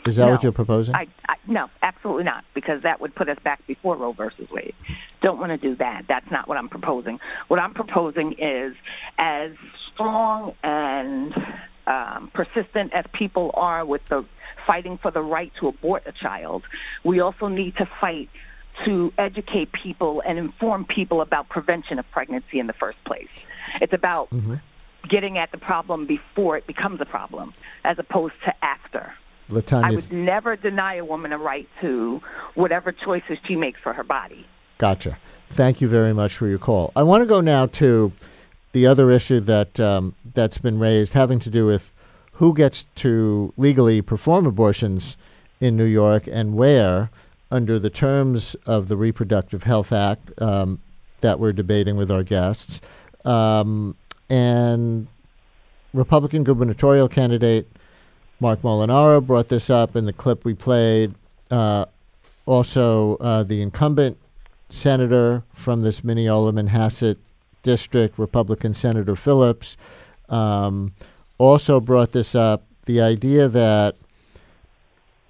Is 0.05 0.15
that 0.15 0.29
what 0.29 0.43
you're 0.43 0.51
proposing? 0.51 0.95
I, 0.95 1.07
I, 1.27 1.35
no, 1.47 1.69
absolutely 1.81 2.23
not, 2.23 2.43
because 2.53 2.83
that 2.83 3.01
would 3.01 3.13
put 3.13 3.29
us 3.29 3.37
back 3.43 3.65
before 3.67 3.95
Roe 3.95 4.13
versus 4.13 4.49
Wade. 4.49 4.75
Don't 5.21 5.39
want 5.39 5.51
to 5.51 5.57
do 5.57 5.75
that. 5.75 6.05
That's 6.07 6.29
not 6.31 6.47
what 6.47 6.57
I'm 6.57 6.69
proposing. 6.69 7.19
What 7.47 7.59
I'm 7.59 7.73
proposing 7.73 8.33
is 8.33 8.75
as 9.17 9.51
strong 9.91 10.55
and 10.63 11.33
um, 11.85 12.31
persistent 12.33 12.93
as 12.93 13.05
people 13.13 13.51
are 13.53 13.85
with 13.85 14.05
the 14.05 14.25
fighting 14.65 14.97
for 14.97 15.11
the 15.11 15.21
right 15.21 15.51
to 15.59 15.67
abort 15.67 16.03
a 16.05 16.11
child, 16.11 16.63
we 17.03 17.19
also 17.19 17.47
need 17.47 17.75
to 17.77 17.89
fight 17.99 18.29
to 18.85 19.11
educate 19.17 19.71
people 19.71 20.21
and 20.25 20.37
inform 20.37 20.85
people 20.85 21.21
about 21.21 21.49
prevention 21.49 21.99
of 21.99 22.09
pregnancy 22.11 22.59
in 22.59 22.67
the 22.67 22.73
first 22.73 23.03
place. 23.03 23.27
It's 23.81 23.93
about 23.93 24.29
getting 25.09 25.37
at 25.37 25.51
the 25.51 25.57
problem 25.57 26.05
before 26.05 26.57
it 26.57 26.67
becomes 26.67 27.01
a 27.01 27.05
problem, 27.05 27.53
as 27.83 27.99
opposed 27.99 28.35
to 28.45 28.53
after. 28.63 29.13
I 29.49 29.53
Latanya, 29.53 29.95
would 29.95 30.11
never 30.11 30.55
deny 30.55 30.95
a 30.95 31.05
woman 31.05 31.31
a 31.31 31.37
right 31.37 31.67
to 31.81 32.21
whatever 32.55 32.91
choices 32.91 33.37
she 33.47 33.55
makes 33.55 33.79
for 33.81 33.93
her 33.93 34.03
body. 34.03 34.45
Gotcha. 34.77 35.17
Thank 35.49 35.81
you 35.81 35.87
very 35.87 36.13
much 36.13 36.37
for 36.37 36.47
your 36.47 36.59
call. 36.59 36.91
I 36.95 37.03
want 37.03 37.21
to 37.21 37.25
go 37.25 37.41
now 37.41 37.65
to 37.67 38.11
the 38.71 38.85
other 38.85 39.09
issue 39.11 39.39
that 39.41 39.79
um, 39.79 40.15
that's 40.33 40.57
been 40.57 40.79
raised, 40.79 41.13
having 41.13 41.39
to 41.39 41.49
do 41.49 41.65
with 41.65 41.91
who 42.33 42.53
gets 42.53 42.85
to 42.95 43.53
legally 43.57 44.01
perform 44.01 44.45
abortions 44.45 45.17
in 45.59 45.75
New 45.75 45.85
York 45.85 46.27
and 46.31 46.55
where, 46.55 47.09
under 47.51 47.79
the 47.79 47.89
terms 47.89 48.55
of 48.65 48.87
the 48.87 48.95
Reproductive 48.95 49.63
Health 49.63 49.91
Act 49.91 50.31
um, 50.41 50.79
that 51.21 51.39
we're 51.39 51.51
debating 51.51 51.97
with 51.97 52.11
our 52.11 52.23
guests, 52.23 52.79
um, 53.25 53.95
and 54.29 55.07
Republican 55.93 56.43
gubernatorial 56.43 57.09
candidate 57.09 57.67
Marc 58.39 58.61
Molinaro 58.61 59.25
brought 59.25 59.49
this 59.49 59.69
up 59.69 59.95
in 59.95 60.05
the 60.05 60.13
clip 60.13 60.45
we 60.45 60.53
played. 60.53 61.13
Uh, 61.51 61.85
also, 62.45 63.15
uh, 63.17 63.43
the 63.43 63.61
incumbent 63.61 64.17
senator 64.69 65.43
from 65.53 65.81
this 65.81 66.03
Mineola 66.03 66.51
Manhasset 66.51 67.17
district, 67.63 68.17
Republican 68.17 68.73
Senator 68.73 69.15
Phillips, 69.15 69.77
um, 70.29 70.93
also 71.37 71.79
brought 71.79 72.11
this 72.11 72.35
up. 72.35 72.63
The 72.85 73.01
idea 73.01 73.47
that 73.47 73.95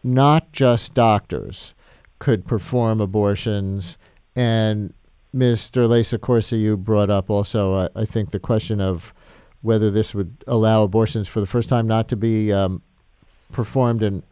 not 0.04 0.52
just 0.52 0.93
doctors, 0.93 1.74
could 2.19 2.45
perform 2.45 3.02
abortions. 3.02 3.98
And 4.36 4.93
Mr. 5.34 5.88
Lesa 5.88 6.17
Corsi, 6.17 6.58
you 6.58 6.78
brought 6.78 7.10
up 7.10 7.30
also, 7.30 7.89
I 7.95 8.06
think, 8.06 8.32
the 8.32 8.39
question 8.39 8.80
of 8.82 9.13
whether 9.62 9.89
this 9.89 10.13
would 10.13 10.43
allow 10.48 10.84
abortions 10.84 11.28
for 11.28 11.39
the 11.39 11.48
first 11.48 11.67
time 11.69 11.88
not 11.88 12.08
to 12.10 12.15
be 12.15 12.54
um, 12.54 12.82
performed 13.51 14.03
in 14.03 14.23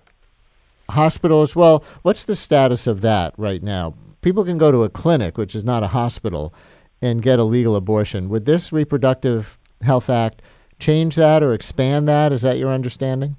hospitals. 0.90 1.56
Well, 1.56 1.84
what's 2.02 2.26
the 2.26 2.36
status 2.36 2.88
of 2.88 3.02
that 3.02 3.34
right 3.38 3.62
now? 3.62 3.94
People 4.22 4.44
can 4.44 4.58
go 4.58 4.72
to 4.72 4.84
a 4.84 4.90
clinic, 4.90 5.38
which 5.38 5.56
is 5.56 5.64
not 5.64 5.84
a 5.84 5.88
hospital, 5.88 6.54
and 7.02 7.22
get 7.22 7.40
a 7.40 7.44
legal 7.44 7.76
abortion. 7.76 8.30
Would 8.30 8.46
this 8.46 8.72
Reproductive 8.72 9.58
Health 9.82 10.10
Act 10.10 10.42
change 10.80 11.16
that 11.16 11.44
or 11.44 11.54
expand 11.54 12.08
that? 12.08 12.32
Is 12.32 12.42
that 12.42 12.58
your 12.58 12.70
understanding? 12.70 13.36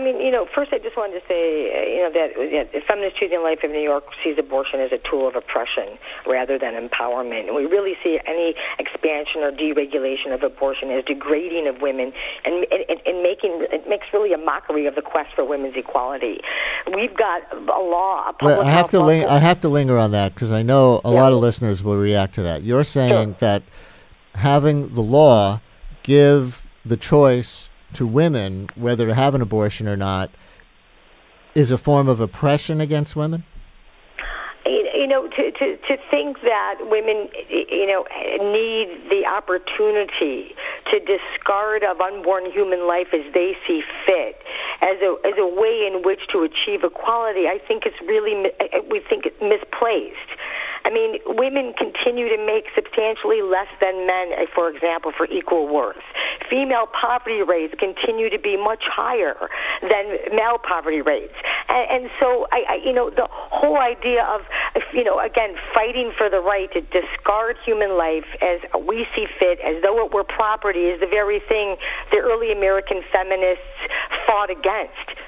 I 0.00 0.02
mean, 0.02 0.18
you 0.18 0.30
know, 0.30 0.46
first 0.54 0.72
I 0.72 0.78
just 0.78 0.96
wanted 0.96 1.20
to 1.20 1.26
say, 1.28 1.68
uh, 1.76 1.84
you 1.84 2.00
know, 2.00 2.10
that 2.16 2.28
yeah, 2.50 2.80
Feminist 2.88 3.18
Choosing 3.18 3.42
Life 3.42 3.58
of 3.62 3.70
New 3.70 3.82
York 3.82 4.04
sees 4.24 4.36
abortion 4.38 4.80
as 4.80 4.92
a 4.92 4.98
tool 5.08 5.28
of 5.28 5.36
oppression 5.36 5.98
rather 6.26 6.58
than 6.58 6.72
empowerment. 6.72 7.48
And 7.48 7.54
we 7.54 7.66
really 7.66 7.94
see 8.02 8.18
any 8.26 8.54
expansion 8.78 9.42
or 9.42 9.52
deregulation 9.52 10.32
of 10.32 10.42
abortion 10.42 10.90
as 10.90 11.04
degrading 11.04 11.68
of 11.68 11.82
women 11.82 12.12
and, 12.46 12.64
and, 12.72 13.00
and 13.04 13.22
making 13.22 13.66
it 13.70 13.86
makes 13.88 14.06
really 14.12 14.32
a 14.32 14.38
mockery 14.38 14.86
of 14.86 14.94
the 14.94 15.02
quest 15.02 15.30
for 15.34 15.44
women's 15.44 15.76
equality. 15.76 16.40
We've 16.94 17.16
got 17.16 17.42
a 17.52 17.56
law, 17.82 18.30
a 18.30 18.32
public 18.32 18.56
Well, 18.58 18.66
I 18.66 18.70
have 18.70 18.88
to 18.90 19.00
ling- 19.00 19.26
I 19.26 19.38
have 19.38 19.60
to 19.60 19.68
linger 19.68 19.98
on 19.98 20.12
that 20.12 20.32
because 20.34 20.50
I 20.50 20.62
know 20.62 21.00
a 21.04 21.12
Yeah. 21.12 21.20
lot 21.22 21.32
of 21.32 21.38
listeners 21.40 21.84
will 21.84 21.96
react 21.98 22.34
to 22.36 22.42
that. 22.42 22.62
You're 22.62 22.84
saying 22.84 23.10
Sure. 23.10 23.36
that 23.40 23.62
having 24.34 24.94
the 24.94 25.02
law 25.02 25.60
give 26.02 26.64
the 26.86 26.96
choice 26.96 27.68
to 27.94 28.06
women 28.06 28.68
whether 28.74 29.06
to 29.06 29.14
have 29.14 29.34
an 29.34 29.42
abortion 29.42 29.88
or 29.88 29.96
not 29.96 30.30
is 31.54 31.70
a 31.70 31.78
form 31.78 32.08
of 32.08 32.20
oppression 32.20 32.80
against 32.80 33.16
women. 33.16 33.44
you 34.66 35.06
know, 35.06 35.28
to, 35.28 35.50
to, 35.50 35.76
to 35.76 35.96
think 36.10 36.40
that 36.42 36.76
women, 36.82 37.28
you 37.48 37.86
know, 37.86 38.04
need 38.38 39.10
the 39.10 39.26
opportunity 39.26 40.54
to 40.90 40.98
discard 41.00 41.82
of 41.82 42.00
unborn 42.00 42.50
human 42.50 42.86
life 42.86 43.08
as 43.12 43.24
they 43.32 43.56
see 43.66 43.82
fit, 44.06 44.36
as 44.82 44.98
a 45.02 45.16
as 45.26 45.34
a 45.38 45.46
way 45.46 45.86
in 45.86 46.02
which 46.04 46.20
to 46.32 46.42
achieve 46.42 46.84
equality, 46.84 47.46
I 47.46 47.58
think 47.66 47.84
it's 47.86 48.00
really 48.06 48.50
eh, 48.60 48.66
eh, 48.72 48.80
we 48.90 49.00
think 49.00 49.26
it's 49.26 49.40
misplaced. 49.40 50.30
I 50.84 50.90
mean, 50.90 51.20
women 51.26 51.74
continue 51.76 52.28
to 52.28 52.38
make 52.40 52.64
substantially 52.74 53.42
less 53.42 53.68
than 53.80 54.06
men, 54.06 54.32
uh, 54.32 54.46
for 54.54 54.68
example, 54.68 55.12
for 55.16 55.26
equal 55.26 55.68
worth. 55.68 56.00
Female 56.48 56.86
poverty 56.88 57.42
rates 57.42 57.74
continue 57.78 58.30
to 58.30 58.38
be 58.38 58.56
much 58.56 58.82
higher 58.88 59.36
than 59.82 60.34
male 60.34 60.58
poverty 60.58 61.02
rates. 61.02 61.34
And, 61.68 62.04
and 62.04 62.10
so, 62.18 62.46
I, 62.50 62.64
I, 62.68 62.74
you 62.84 62.92
know, 62.92 63.10
the 63.10 63.28
whole 63.30 63.78
idea 63.78 64.24
of, 64.24 64.40
you 64.92 65.04
know, 65.04 65.20
again, 65.20 65.54
fighting 65.74 66.12
for 66.16 66.30
the 66.30 66.40
right 66.40 66.70
to 66.72 66.80
discard 66.80 67.56
human 67.64 67.96
life 67.96 68.26
as 68.40 68.60
we 68.86 69.06
see 69.14 69.26
fit, 69.38 69.60
as 69.60 69.82
though 69.82 70.04
it 70.04 70.12
were 70.12 70.24
property, 70.24 70.90
is 70.90 71.00
the 71.00 71.06
very 71.06 71.40
thing 71.48 71.76
the 72.10 72.18
early 72.18 72.52
American 72.52 73.02
feminists 73.12 73.62
fought 74.26 74.50
against 74.50 75.19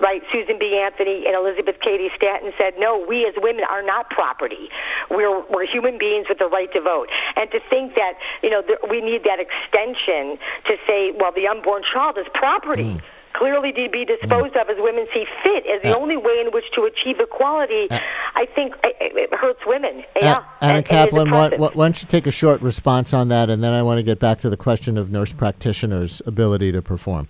right? 0.00 0.22
Susan 0.32 0.58
B. 0.58 0.78
Anthony 0.82 1.24
and 1.26 1.34
Elizabeth 1.34 1.76
Cady 1.82 2.08
Stanton 2.16 2.52
said, 2.58 2.74
no, 2.78 3.04
we 3.08 3.26
as 3.26 3.34
women 3.38 3.64
are 3.68 3.82
not 3.82 4.10
property. 4.10 4.68
We're, 5.10 5.42
we're 5.50 5.66
human 5.66 5.98
beings 5.98 6.26
with 6.28 6.38
the 6.38 6.46
right 6.46 6.72
to 6.72 6.80
vote. 6.80 7.08
And 7.36 7.50
to 7.50 7.60
think 7.70 7.94
that, 7.94 8.14
you 8.42 8.50
know, 8.50 8.62
th- 8.62 8.78
we 8.90 9.00
need 9.00 9.22
that 9.24 9.38
extension 9.40 10.38
to 10.66 10.74
say, 10.86 11.12
well, 11.18 11.32
the 11.34 11.46
unborn 11.48 11.82
child 11.92 12.18
is 12.18 12.26
property. 12.34 13.00
Clearly, 13.34 13.72
to 13.72 13.88
be 13.92 14.04
disposed 14.04 14.56
of 14.56 14.68
as 14.70 14.76
women 14.78 15.06
see 15.14 15.24
fit 15.44 15.64
as 15.66 15.82
the 15.82 15.94
Uh, 15.94 16.00
only 16.00 16.16
way 16.16 16.40
in 16.44 16.50
which 16.50 16.64
to 16.74 16.84
achieve 16.84 17.20
equality. 17.20 17.86
I 17.90 18.46
think 18.52 18.74
it, 18.82 18.96
it 19.14 19.34
hurts 19.34 19.60
women. 19.66 20.02
Yeah, 20.20 20.38
Anna 20.38 20.44
and- 20.62 20.76
and 20.78 20.86
Kaplan, 20.86 21.30
why, 21.30 21.50
why 21.50 21.68
why 21.74 21.84
don't 21.86 22.02
you 22.02 22.08
take 22.08 22.26
a 22.26 22.32
short 22.32 22.60
response 22.62 23.12
on 23.14 23.28
that, 23.28 23.48
and 23.50 23.62
then 23.62 23.74
I 23.74 23.82
want 23.82 23.98
to 23.98 24.02
get 24.02 24.18
back 24.18 24.38
to 24.40 24.50
the 24.50 24.56
question 24.56 24.96
of 24.98 25.10
nurse 25.10 25.32
practitioners' 25.32 26.20
ability 26.26 26.72
to 26.72 26.82
perform. 26.82 27.28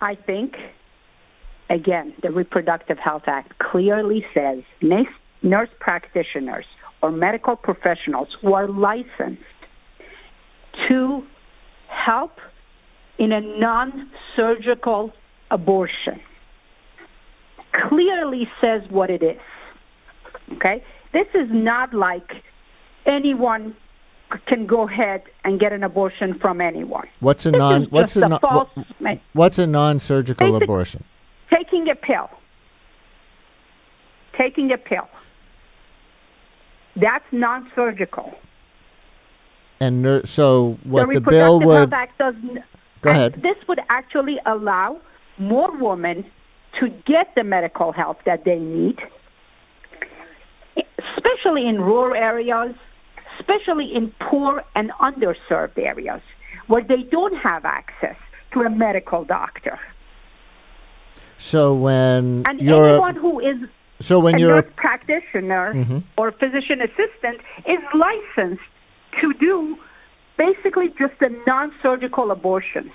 I 0.00 0.14
think, 0.14 0.56
again, 1.70 2.12
the 2.22 2.30
Reproductive 2.30 2.98
Health 2.98 3.22
Act 3.26 3.58
clearly 3.58 4.26
says 4.34 4.58
nurse, 4.82 5.68
practitioners 5.78 6.66
or 7.02 7.10
medical 7.10 7.56
professionals 7.56 8.28
who 8.42 8.52
are 8.52 8.68
licensed 8.68 9.42
to 10.88 11.24
help 11.88 12.38
in 13.18 13.32
a 13.32 13.40
non 13.40 14.10
surgical 14.36 15.12
abortion 15.50 16.20
clearly 17.88 18.48
says 18.60 18.82
what 18.90 19.10
it 19.10 19.22
is. 19.22 19.40
Okay? 20.54 20.82
This 21.12 21.26
is 21.34 21.48
not 21.50 21.94
like 21.94 22.30
anyone 23.06 23.74
can 24.46 24.66
go 24.66 24.88
ahead 24.88 25.22
and 25.44 25.58
get 25.58 25.72
an 25.72 25.82
abortion 25.82 26.38
from 26.38 26.60
anyone. 26.60 27.08
What's 27.20 27.46
a 27.46 27.50
non 27.50 27.84
what's 27.84 28.16
a, 28.16 28.20
non, 28.20 28.40
false, 28.40 28.68
what's 29.32 29.58
a 29.58 29.66
non-surgical 29.66 30.56
abortion? 30.56 31.04
Taking 31.52 31.88
a 31.88 31.94
pill. 31.94 32.30
Taking 34.36 34.72
a 34.72 34.78
pill. 34.78 35.08
That's 36.96 37.24
non-surgical. 37.32 38.34
And 39.80 40.02
nur- 40.02 40.26
so 40.26 40.78
what 40.84 41.08
the 41.08 41.14
the, 41.20 41.30
bill 41.30 41.60
would 41.60 41.90
does. 41.90 42.34
n- 42.42 42.64
Go 43.00 43.10
ahead. 43.10 43.34
This 43.42 43.56
would 43.66 43.80
actually 43.88 44.38
allow 44.44 45.00
more 45.38 45.74
women 45.78 46.24
to 46.78 46.88
get 47.06 47.34
the 47.34 47.44
medical 47.44 47.92
help 47.92 48.24
that 48.24 48.44
they 48.44 48.58
need, 48.58 48.98
especially 50.76 51.66
in 51.66 51.80
rural 51.80 52.14
areas, 52.14 52.74
especially 53.38 53.94
in 53.94 54.12
poor 54.20 54.62
and 54.74 54.90
underserved 55.00 55.78
areas 55.78 56.20
where 56.66 56.84
they 56.84 57.02
don't 57.10 57.34
have 57.36 57.64
access 57.64 58.16
to 58.52 58.60
a 58.60 58.70
medical 58.70 59.24
doctor. 59.24 59.78
So 61.40 61.72
when 61.74 62.44
And 62.46 62.60
you're 62.60 62.86
anyone 62.90 63.16
who 63.16 63.40
is 63.40 63.56
so 63.98 64.20
when 64.20 64.34
a 64.36 64.38
you're 64.38 64.54
nurse 64.62 64.70
practitioner 64.76 65.72
Mhm. 65.74 66.02
or 66.16 66.30
physician 66.32 66.80
assistant 66.82 67.40
is 67.66 67.78
licensed 67.94 68.62
to 69.20 69.32
do 69.34 69.76
basically 70.36 70.88
just 70.98 71.14
a 71.20 71.30
non-surgical 71.46 72.30
abortion. 72.30 72.90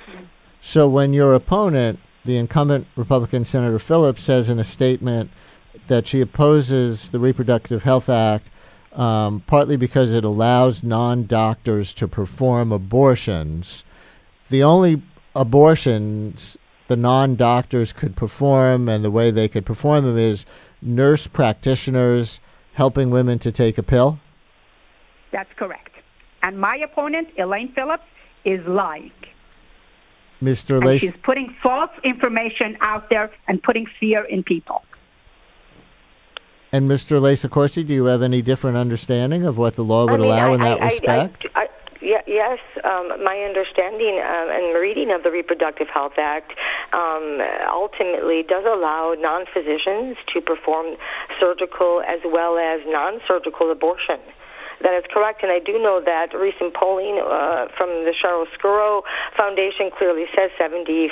so 0.62 0.88
when 0.88 1.12
your 1.14 1.34
opponent, 1.36 2.00
the 2.24 2.38
incumbent 2.38 2.88
Republican 2.96 3.46
Senator 3.46 3.78
Phillips, 3.80 4.24
says 4.24 4.50
in 4.50 4.58
a 4.60 4.64
statement 4.64 5.30
that 5.88 6.08
she 6.08 6.22
opposes 6.22 7.10
the 7.10 7.20
Reproductive 7.20 7.84
Health 7.84 8.10
Act 8.10 8.48
um, 8.94 9.42
partly 9.48 9.76
because 9.76 10.14
it 10.14 10.24
allows 10.24 10.82
non-doctors 10.82 11.94
to 11.96 12.08
perform 12.08 12.72
abortions. 12.72 13.84
The 14.50 14.64
only 14.64 15.02
abortions 15.36 16.58
the 16.88 16.96
non-doctors 16.96 17.92
could 17.92 18.16
perform 18.16 18.88
and 18.90 19.04
the 19.04 19.12
way 19.12 19.32
they 19.32 19.48
could 19.48 19.66
perform 19.66 20.06
them 20.06 20.18
is 20.18 20.46
nurse 20.82 21.28
practitioners 21.28 22.40
helping 22.74 23.10
women 23.10 23.40
to 23.40 23.52
take 23.52 23.78
a 23.78 23.84
pill. 23.84 24.20
That's 25.32 25.52
correct. 25.58 25.90
And 26.44 26.60
my 26.60 26.76
opponent, 26.78 27.30
Elaine 27.38 27.72
Phillips, 27.74 28.04
is 28.44 28.66
lying. 28.68 29.12
Mr. 30.44 30.76
And 30.76 30.86
Lacey. 30.86 31.08
she's 31.08 31.16
putting 31.24 31.56
false 31.64 31.90
information 32.04 32.78
out 32.82 33.10
there 33.10 33.32
and 33.48 33.64
putting 33.64 33.88
fear 34.00 34.24
in 34.26 34.44
people. 34.44 34.84
And 36.72 36.90
Mr. 36.90 37.22
Lesa 37.22 37.48
Corsi, 37.48 37.84
do 37.84 37.94
you 37.94 38.06
have 38.06 38.22
any 38.22 38.42
different 38.42 38.76
understanding 38.78 39.46
of 39.46 39.58
what 39.58 39.76
the 39.76 39.84
law 39.84 40.04
would 40.06 40.16
I 40.16 40.18
mean, 40.18 40.26
allow 40.26 40.52
I- 40.52 40.54
in 40.56 40.60
that 40.62 40.82
I- 40.82 40.86
respect? 40.86 41.46
Yeah, 42.02 42.22
yes, 42.28 42.60
um, 42.86 43.24
my 43.24 43.42
understanding 43.42 44.22
um, 44.22 44.48
and 44.54 44.78
reading 44.80 45.12
of 45.12 45.24
the 45.24 45.32
Reproductive 45.32 45.88
Health 45.92 46.18
Act 46.18 46.54
um, 46.94 47.42
ultimately 47.74 48.44
does 48.48 48.64
allow 48.66 49.16
non-physicians 49.18 50.18
to 50.34 50.42
perform 50.42 50.96
surgical 51.40 52.02
as 52.06 52.22
well 52.26 52.58
as 52.58 52.82
non-surgical 52.86 53.72
abortion. 53.72 54.22
That 54.82 54.94
is 55.00 55.06
correct, 55.08 55.42
and 55.42 55.52
I 55.52 55.60
do 55.60 55.80
know 55.80 56.04
that 56.04 56.36
recent 56.36 56.76
polling 56.76 57.16
uh, 57.18 57.72
from 57.78 58.04
the 58.04 58.12
Chiaroscuro 58.12 59.02
Foundation 59.38 59.90
clearly 59.90 60.26
says 60.36 60.52
75% 60.60 61.10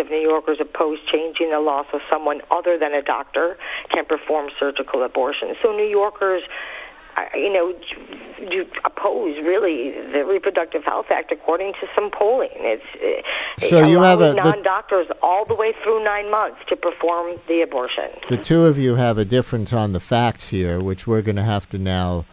of 0.00 0.08
New 0.08 0.20
Yorkers 0.20 0.58
oppose 0.60 0.98
changing 1.12 1.50
the 1.50 1.60
law 1.60 1.84
so 1.92 2.00
someone 2.08 2.40
other 2.50 2.78
than 2.78 2.94
a 2.94 3.02
doctor 3.02 3.58
can 3.92 4.06
perform 4.06 4.48
surgical 4.58 5.04
abortion. 5.04 5.54
So 5.62 5.72
New 5.72 5.86
Yorkers 5.86 6.42
you 7.34 7.52
know, 7.52 7.74
do 8.50 8.64
oppose 8.84 9.36
really 9.42 9.92
the 10.12 10.24
Reproductive 10.26 10.84
Health 10.84 11.06
Act 11.10 11.32
according 11.32 11.72
to 11.74 11.86
some 11.94 12.10
polling. 12.10 12.50
It's 12.54 13.22
uh, 13.62 13.66
So 13.66 13.86
you 13.86 14.00
have 14.00 14.20
a- 14.20 14.34
non-doctors 14.34 15.08
all 15.22 15.44
the 15.44 15.54
way 15.54 15.72
through 15.82 16.04
nine 16.04 16.30
months 16.30 16.58
to 16.68 16.76
perform 16.76 17.36
the 17.48 17.62
abortion. 17.62 18.10
the 18.28 18.36
two 18.36 18.66
of 18.66 18.78
you 18.78 18.96
have 18.96 19.18
a 19.18 19.24
difference 19.24 19.72
on 19.72 19.92
the 19.92 20.00
facts 20.00 20.48
here, 20.48 20.80
which 20.82 21.06
we're 21.06 21.22
going 21.22 21.36
to 21.36 21.44
have 21.44 21.68
to 21.70 21.78
now 21.78 22.24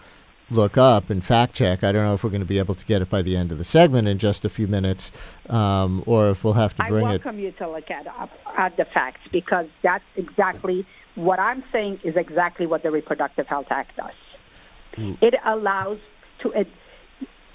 look 0.50 0.78
up 0.78 1.10
and 1.10 1.24
fact 1.24 1.56
check. 1.56 1.84
I 1.84 1.92
don't 1.92 2.04
know 2.04 2.14
if 2.14 2.24
we're 2.24 2.30
going 2.30 2.42
to 2.42 2.48
be 2.48 2.60
able 2.60 2.76
to 2.76 2.86
get 2.86 3.02
it 3.02 3.10
by 3.10 3.22
the 3.22 3.38
end 3.38 3.52
of 3.52 3.58
the 3.58 3.64
segment 3.64 4.08
in 4.08 4.18
just 4.18 4.44
a 4.44 4.50
few 4.50 4.68
minutes, 4.68 5.12
um, 5.50 6.04
or 6.06 6.30
if 6.32 6.44
we'll 6.44 6.54
have 6.54 6.76
to 6.76 6.84
bring 6.84 7.06
it. 7.06 7.08
I 7.08 7.10
welcome 7.12 7.40
you 7.40 7.52
to 7.54 7.70
look 7.70 7.90
at, 7.90 8.06
up, 8.08 8.32
at 8.58 8.76
the 8.76 8.86
facts 8.86 9.22
because 9.32 9.68
that's 9.82 10.04
exactly 10.18 10.86
what 11.16 11.40
I'm 11.40 11.64
saying 11.72 12.02
is 12.04 12.16
exactly 12.16 12.66
what 12.66 12.84
the 12.84 12.92
Reproductive 12.92 13.48
Health 13.48 13.68
Act 13.70 13.96
does. 13.96 14.12
Mm. 14.98 15.18
It 15.22 15.36
allows 15.46 16.00
to 16.42 16.54
ad- 16.54 16.68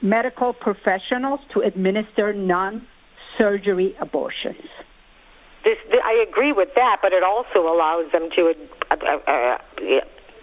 medical 0.02 0.52
professionals 0.52 1.40
to 1.54 1.60
administer 1.60 2.32
non-surgery 2.32 3.96
abortions. 4.00 4.68
This, 5.64 5.78
I 6.04 6.24
agree 6.28 6.52
with 6.52 6.68
that, 6.76 6.98
but 7.02 7.12
it 7.12 7.22
also 7.22 7.66
allows 7.66 8.10
them 8.12 8.30
to 8.36 8.54
uh, 8.90 8.94
uh, 8.94 9.58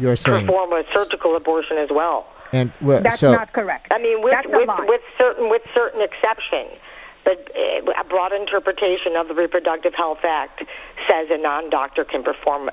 uh, 0.03 0.15
saying, 0.15 0.45
perform 0.45 0.73
a 0.73 0.83
surgical 0.93 1.35
abortion 1.35 1.77
as 1.77 1.89
well. 1.89 2.27
And 2.51 2.73
well, 2.81 3.01
that's 3.01 3.21
so, 3.21 3.31
not 3.31 3.53
correct. 3.53 3.87
I 3.89 3.99
mean, 3.99 4.21
with 4.21 4.35
with, 4.47 4.69
with 4.79 5.01
certain 5.17 5.49
with 5.49 5.61
certain 5.73 6.01
exceptions. 6.01 6.77
But 7.23 7.49
uh, 7.55 7.89
a 7.99 8.03
broad 8.03 8.33
interpretation 8.33 9.15
of 9.15 9.29
the 9.29 9.33
Reproductive 9.33 9.93
Health 9.95 10.25
Act 10.25 10.59
says 11.07 11.27
a 11.31 11.37
non-doctor 11.37 12.03
can 12.03 12.21
perform 12.21 12.69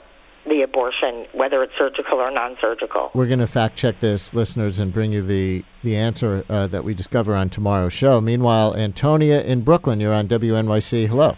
the 0.46 0.62
abortion, 0.62 1.26
whether 1.33 1.62
it's 1.62 1.72
surgical 1.79 2.18
or 2.18 2.31
non-surgical. 2.31 3.11
We're 3.14 3.26
going 3.26 3.40
to 3.40 3.46
fact 3.46 3.76
check 3.76 4.00
this, 4.00 4.33
listeners, 4.33 4.79
and 4.79 4.92
bring 4.92 5.12
you 5.12 5.22
the 5.22 5.64
the 5.83 5.96
answer 5.96 6.44
uh, 6.48 6.66
that 6.68 6.85
we 6.85 6.94
discover 6.94 7.35
on 7.35 7.48
tomorrow's 7.50 7.92
show. 7.92 8.20
Meanwhile, 8.20 8.76
Antonia 8.76 9.42
in 9.42 9.62
Brooklyn, 9.62 10.00
you're 10.00 10.14
on 10.14 10.29
WNYC. 10.29 11.09
Hello. 11.09 11.37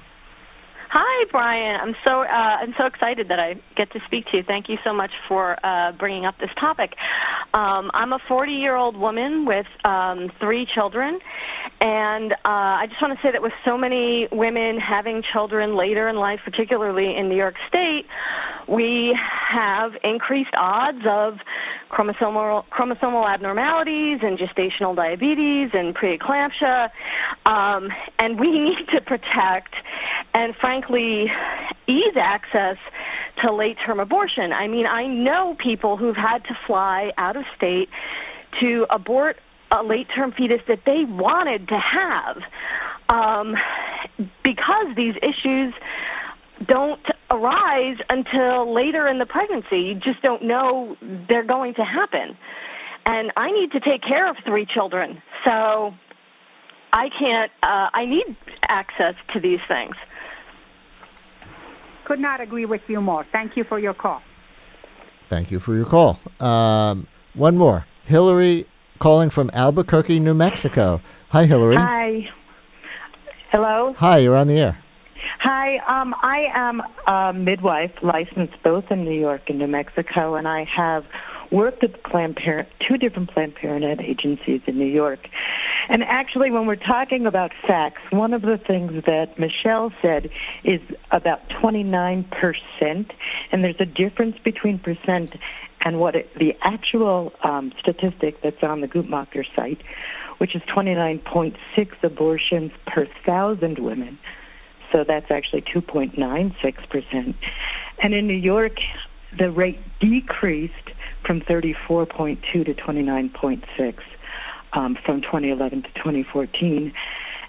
Hi, 0.90 1.11
Brian. 1.30 1.78
I'm 1.80 1.94
so 2.04 2.22
uh, 2.22 2.24
I'm 2.24 2.74
so 2.78 2.86
excited 2.86 3.28
that 3.28 3.38
I 3.38 3.54
get 3.76 3.90
to 3.92 4.00
speak 4.06 4.26
to 4.30 4.38
you. 4.38 4.42
Thank 4.42 4.68
you 4.68 4.76
so 4.84 4.92
much 4.92 5.10
for 5.28 5.56
uh, 5.64 5.92
bringing 5.92 6.24
up 6.24 6.38
this 6.38 6.50
topic. 6.58 6.94
Um, 7.54 7.90
I'm 7.92 8.12
a 8.12 8.18
40 8.28 8.52
year 8.52 8.76
old 8.76 8.96
woman 8.96 9.44
with 9.44 9.66
um, 9.84 10.30
three 10.40 10.66
children, 10.74 11.18
and 11.80 12.32
uh, 12.32 12.36
I 12.44 12.86
just 12.88 13.02
want 13.02 13.18
to 13.18 13.22
say 13.22 13.30
that 13.32 13.42
with 13.42 13.52
so 13.64 13.76
many 13.76 14.28
women 14.32 14.78
having 14.78 15.22
children 15.32 15.76
later 15.76 16.08
in 16.08 16.16
life, 16.16 16.40
particularly 16.44 17.16
in 17.16 17.28
New 17.28 17.36
York 17.36 17.56
State, 17.68 18.06
we 18.68 19.16
have 19.50 19.92
increased 20.02 20.54
odds 20.56 21.04
of 21.06 21.34
chromosomal 21.90 22.64
chromosomal 22.70 23.28
abnormalities 23.28 24.20
and 24.22 24.38
gestational 24.38 24.96
diabetes 24.96 25.70
and 25.74 25.94
preeclampsia, 25.94 26.88
um, 27.44 27.88
and 28.18 28.40
we 28.40 28.50
need 28.58 28.86
to 28.94 29.00
protect 29.00 29.74
and 30.34 30.54
frankly 30.56 31.11
ease 31.86 32.16
access 32.16 32.76
to 33.42 33.52
late 33.52 33.76
term 33.84 34.00
abortion. 34.00 34.52
I 34.52 34.68
mean, 34.68 34.86
I 34.86 35.06
know 35.06 35.56
people 35.62 35.96
who've 35.96 36.16
had 36.16 36.44
to 36.44 36.58
fly 36.66 37.12
out 37.18 37.36
of 37.36 37.44
state 37.56 37.88
to 38.60 38.86
abort 38.90 39.36
a 39.70 39.82
late 39.82 40.06
term 40.14 40.32
fetus 40.32 40.60
that 40.68 40.80
they 40.84 41.04
wanted 41.04 41.68
to 41.68 41.78
have 41.78 42.36
um, 43.08 43.56
because 44.44 44.94
these 44.96 45.14
issues 45.16 45.74
don't 46.66 47.00
arise 47.30 47.96
until 48.08 48.72
later 48.72 49.08
in 49.08 49.18
the 49.18 49.26
pregnancy. 49.26 49.80
You 49.80 49.94
just 49.94 50.22
don't 50.22 50.44
know 50.44 50.96
they're 51.28 51.44
going 51.44 51.74
to 51.74 51.84
happen. 51.84 52.36
And 53.04 53.32
I 53.36 53.50
need 53.50 53.72
to 53.72 53.80
take 53.80 54.02
care 54.02 54.28
of 54.30 54.36
three 54.44 54.66
children. 54.66 55.20
So 55.44 55.92
I 56.92 57.08
can't, 57.18 57.50
uh, 57.62 57.88
I 57.92 58.04
need 58.04 58.36
access 58.68 59.14
to 59.32 59.40
these 59.40 59.58
things. 59.66 59.96
Could 62.04 62.20
not 62.20 62.40
agree 62.40 62.66
with 62.66 62.82
you 62.88 63.00
more. 63.00 63.24
Thank 63.32 63.56
you 63.56 63.64
for 63.64 63.78
your 63.78 63.94
call. 63.94 64.22
Thank 65.26 65.50
you 65.50 65.60
for 65.60 65.74
your 65.74 65.86
call. 65.86 66.18
Um, 66.40 67.06
one 67.34 67.56
more. 67.56 67.86
Hillary 68.04 68.66
calling 68.98 69.30
from 69.30 69.50
Albuquerque, 69.54 70.20
New 70.20 70.34
Mexico. 70.34 71.00
Hi, 71.30 71.46
Hillary. 71.46 71.76
Hi. 71.76 72.28
Hello. 73.50 73.94
Hi, 73.98 74.18
you're 74.18 74.36
on 74.36 74.48
the 74.48 74.58
air. 74.58 74.78
Hi, 75.40 75.78
um, 75.88 76.14
I 76.22 76.46
am 76.54 76.82
a 77.06 77.32
midwife 77.32 77.92
licensed 78.02 78.62
both 78.62 78.84
in 78.90 79.04
New 79.04 79.18
York 79.18 79.42
and 79.48 79.58
New 79.58 79.66
Mexico, 79.66 80.36
and 80.36 80.46
I 80.46 80.64
have 80.64 81.04
worked 81.52 81.84
at 81.84 82.02
Planned 82.04 82.40
two 82.88 82.96
different 82.96 83.30
Planned 83.30 83.54
Parenthood 83.54 84.00
agencies 84.00 84.60
in 84.66 84.78
New 84.78 84.86
York. 84.86 85.28
And 85.88 86.02
actually, 86.02 86.50
when 86.50 86.66
we're 86.66 86.76
talking 86.76 87.26
about 87.26 87.52
facts, 87.66 88.00
one 88.10 88.32
of 88.32 88.42
the 88.42 88.58
things 88.58 89.04
that 89.04 89.38
Michelle 89.38 89.92
said 90.00 90.30
is 90.64 90.80
about 91.10 91.48
29%, 91.48 93.10
and 93.52 93.64
there's 93.64 93.80
a 93.80 93.86
difference 93.86 94.36
between 94.42 94.78
percent 94.78 95.34
and 95.84 95.98
what 95.98 96.14
it, 96.14 96.32
the 96.38 96.56
actual 96.62 97.32
um, 97.42 97.72
statistic 97.78 98.40
that's 98.42 98.62
on 98.62 98.80
the 98.80 98.88
Guttmacher 98.88 99.44
site, 99.54 99.82
which 100.38 100.54
is 100.54 100.62
29.6 100.62 101.56
abortions 102.02 102.70
per 102.86 103.06
thousand 103.26 103.78
women 103.78 104.18
so 104.92 105.04
that's 105.08 105.30
actually 105.30 105.62
2.96%. 105.62 107.34
And 108.02 108.14
in 108.14 108.26
New 108.26 108.34
York, 108.34 108.78
the 109.36 109.50
rate 109.50 109.80
decreased 109.98 110.74
from 111.24 111.40
34.2 111.40 112.40
to 112.52 112.74
29.6 112.74 113.98
um, 114.72 114.96
from 115.04 115.22
2011 115.22 115.82
to 115.82 115.88
2014. 115.94 116.92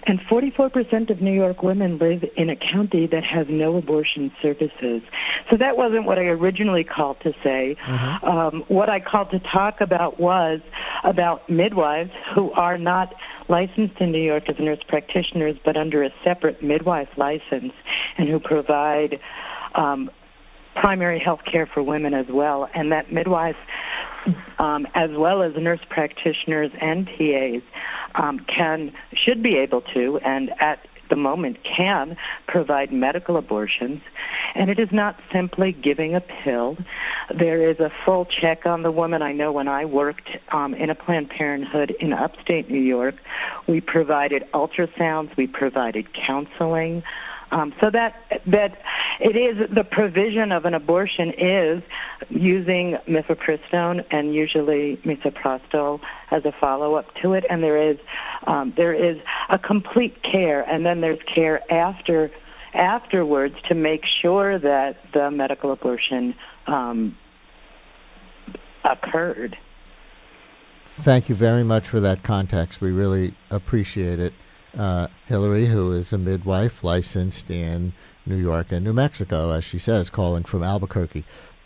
And 0.06 0.20
44% 0.20 1.08
of 1.08 1.22
New 1.22 1.32
York 1.32 1.62
women 1.62 1.96
live 1.96 2.24
in 2.36 2.50
a 2.50 2.56
county 2.56 3.06
that 3.06 3.24
has 3.24 3.46
no 3.48 3.76
abortion 3.76 4.30
services. 4.42 5.00
So 5.50 5.56
that 5.56 5.78
wasn't 5.78 6.04
what 6.04 6.18
I 6.18 6.24
originally 6.24 6.84
called 6.84 7.20
to 7.22 7.32
say. 7.42 7.76
Mm-hmm. 7.86 8.26
Um, 8.26 8.64
what 8.68 8.90
I 8.90 9.00
called 9.00 9.30
to 9.30 9.38
talk 9.38 9.80
about 9.80 10.20
was 10.20 10.60
about 11.04 11.48
midwives 11.48 12.10
who 12.34 12.52
are 12.52 12.76
not 12.76 13.14
licensed 13.48 13.98
in 13.98 14.12
New 14.12 14.22
York 14.22 14.48
as 14.48 14.58
nurse 14.58 14.80
practitioners, 14.86 15.56
but 15.64 15.76
under 15.76 16.02
a 16.02 16.10
separate 16.22 16.62
midwife 16.62 17.08
license, 17.16 17.72
and 18.18 18.28
who 18.28 18.38
provide 18.38 19.20
um, 19.74 20.10
primary 20.74 21.18
health 21.18 21.40
care 21.50 21.66
for 21.66 21.82
women 21.82 22.14
as 22.14 22.28
well. 22.28 22.68
And 22.74 22.92
that 22.92 23.12
midwives, 23.12 23.58
um, 24.58 24.86
as 24.94 25.10
well 25.12 25.42
as 25.42 25.52
nurse 25.56 25.80
practitioners 25.88 26.70
and 26.80 27.06
PAs, 27.06 27.62
um, 28.14 28.40
can 28.40 28.92
should 29.14 29.42
be 29.42 29.56
able 29.56 29.82
to, 29.94 30.18
and 30.24 30.50
at 30.60 30.80
the 31.10 31.16
moment 31.16 31.58
can 31.64 32.16
provide 32.46 32.92
medical 32.92 33.36
abortions. 33.36 34.00
And 34.54 34.70
it 34.70 34.78
is 34.78 34.88
not 34.92 35.20
simply 35.32 35.72
giving 35.72 36.14
a 36.14 36.20
pill. 36.20 36.76
There 37.36 37.68
is 37.68 37.78
a 37.80 37.90
full 38.04 38.26
check 38.26 38.66
on 38.66 38.82
the 38.82 38.90
woman. 38.90 39.22
I 39.22 39.32
know 39.32 39.52
when 39.52 39.68
I 39.68 39.84
worked 39.84 40.28
um, 40.52 40.74
in 40.74 40.90
a 40.90 40.94
Planned 40.94 41.30
Parenthood 41.30 41.94
in 42.00 42.12
upstate 42.12 42.70
New 42.70 42.80
York, 42.80 43.16
we 43.66 43.80
provided 43.80 44.44
ultrasounds, 44.52 45.36
we 45.36 45.46
provided 45.46 46.06
counseling. 46.14 47.02
Um, 47.54 47.72
so 47.80 47.88
that 47.90 48.14
that 48.46 48.78
it 49.20 49.36
is 49.36 49.70
the 49.72 49.84
provision 49.84 50.50
of 50.50 50.64
an 50.64 50.74
abortion 50.74 51.30
is 51.38 51.82
using 52.28 52.96
mifepristone 53.08 54.04
and 54.10 54.34
usually 54.34 54.96
misoprostol 55.04 56.00
as 56.32 56.44
a 56.44 56.52
follow 56.60 56.96
up 56.96 57.06
to 57.22 57.32
it, 57.32 57.44
and 57.48 57.62
there 57.62 57.90
is 57.90 57.96
um, 58.48 58.74
there 58.76 58.92
is 58.92 59.18
a 59.50 59.58
complete 59.58 60.20
care, 60.24 60.62
and 60.62 60.84
then 60.84 61.00
there's 61.00 61.20
care 61.32 61.60
after 61.72 62.32
afterwards 62.74 63.54
to 63.68 63.74
make 63.76 64.02
sure 64.20 64.58
that 64.58 64.96
the 65.12 65.30
medical 65.30 65.70
abortion 65.70 66.34
um, 66.66 67.16
occurred. 68.84 69.56
Thank 70.96 71.28
you 71.28 71.36
very 71.36 71.62
much 71.62 71.88
for 71.88 72.00
that 72.00 72.24
context. 72.24 72.80
We 72.80 72.90
really 72.90 73.34
appreciate 73.48 74.18
it 74.18 74.32
uh, 74.76 75.08
Hillary, 75.26 75.66
who 75.66 75.92
is 75.92 76.12
a 76.12 76.18
midwife 76.18 76.84
licensed 76.84 77.50
in 77.50 77.92
New 78.26 78.36
York 78.36 78.72
and 78.72 78.84
New 78.84 78.92
Mexico, 78.92 79.50
as 79.50 79.64
she 79.64 79.78
says, 79.78 80.10
calling 80.10 80.44
from 80.44 80.62
Albuquerque. 80.62 81.24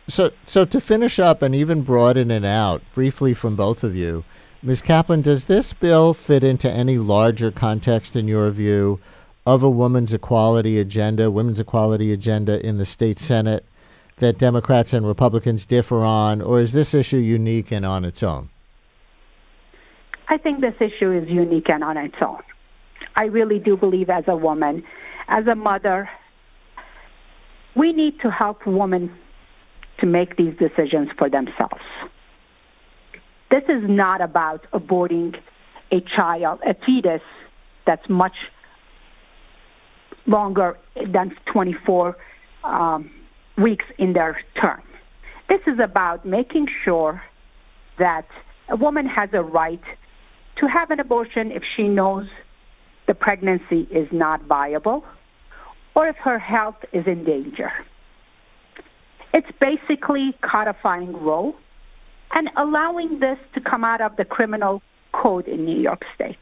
So, 0.09 0.31
so 0.47 0.65
to 0.65 0.81
finish 0.81 1.19
up 1.19 1.43
and 1.43 1.55
even 1.55 1.83
broaden 1.83 2.31
it 2.31 2.45
out 2.45 2.83
briefly 2.95 3.35
from 3.35 3.57
both 3.57 3.85
of 3.85 3.95
you, 3.95 4.25
Ms. 4.63 4.83
Kaplan, 4.83 5.23
does 5.23 5.45
this 5.45 5.73
bill 5.73 6.15
fit 6.15 6.43
into 6.43 6.71
any 6.71 6.99
larger 6.99 7.51
context, 7.51 8.17
in 8.17 8.27
your 8.27 8.51
view, 8.51 8.99
of 9.47 9.63
a 9.63 9.71
women's 9.71 10.13
equality 10.13 10.79
agenda, 10.79 11.31
women's 11.31 11.61
equality 11.61 12.13
agenda 12.13 12.65
in 12.67 12.79
the 12.79 12.85
state 12.85 13.19
senate 13.19 13.65
that 14.17 14.37
Democrats 14.37 14.93
and 14.93 15.07
Republicans 15.07 15.65
differ 15.65 16.05
on, 16.05 16.43
or 16.43 16.59
is 16.61 16.73
this 16.73 16.93
issue 16.93 17.19
unique 17.19 17.71
and 17.71 17.87
on 17.87 18.05
its 18.05 18.23
own? 18.23 18.51
I 20.29 20.37
think 20.39 20.61
this 20.61 20.75
issue 20.81 21.13
is 21.13 21.29
unique 21.29 21.69
and 21.69 21.85
on 21.85 21.97
its 21.97 22.17
own. 22.21 22.43
I 23.19 23.25
really 23.25 23.59
do 23.59 23.77
believe 23.77 24.11
as 24.11 24.23
a 24.29 24.37
woman, 24.37 24.85
as 25.27 25.45
a 25.49 25.57
mother, 25.57 26.09
we 27.77 27.93
need 27.93 28.21
to 28.23 28.31
help 28.31 28.65
women 28.65 29.11
to 29.99 30.07
make 30.07 30.37
these 30.37 30.55
decisions 30.57 31.09
for 31.19 31.29
themselves. 31.29 31.83
This 33.51 33.65
is 33.65 33.83
not 33.89 34.21
about 34.21 34.67
aborting 34.73 35.35
a 35.91 35.97
child, 36.15 36.61
a 36.65 36.75
fetus 36.87 37.23
that's 37.89 38.09
much 38.09 38.37
longer 40.29 40.79
than 40.95 41.35
24 41.53 42.17
um, 42.63 43.11
weeks 43.61 43.87
in 43.99 44.13
their 44.13 44.39
term. 44.61 44.83
This 45.49 45.61
is 45.67 45.81
about 45.83 46.25
making 46.25 46.69
sure 46.85 47.21
that 47.99 48.29
a 48.69 48.77
woman 48.77 49.07
has 49.07 49.31
a 49.33 49.43
right 49.43 49.83
to 50.61 50.67
have 50.69 50.93
an 50.93 51.01
abortion 51.01 51.51
if 51.51 51.65
she 51.77 51.89
knows 51.89 52.27
the 53.09 53.15
pregnancy 53.15 53.89
is 53.91 54.07
not 54.13 54.45
viable 54.45 55.03
or 55.97 56.07
if 56.07 56.17
her 56.17 56.39
health 56.39 56.77
is 56.93 57.05
in 57.07 57.25
danger. 57.25 57.73
It's 59.35 59.49
basically 59.61 60.35
codifying 60.49 61.13
Roe 61.13 61.55
and 62.33 62.49
allowing 62.57 63.19
this 63.19 63.39
to 63.55 63.61
come 63.61 63.83
out 63.83 64.01
of 64.01 64.17
the 64.17 64.25
criminal 64.25 64.81
code 65.13 65.49
in 65.49 65.65
New 65.65 65.81
York 65.81 66.03
State. 66.15 66.37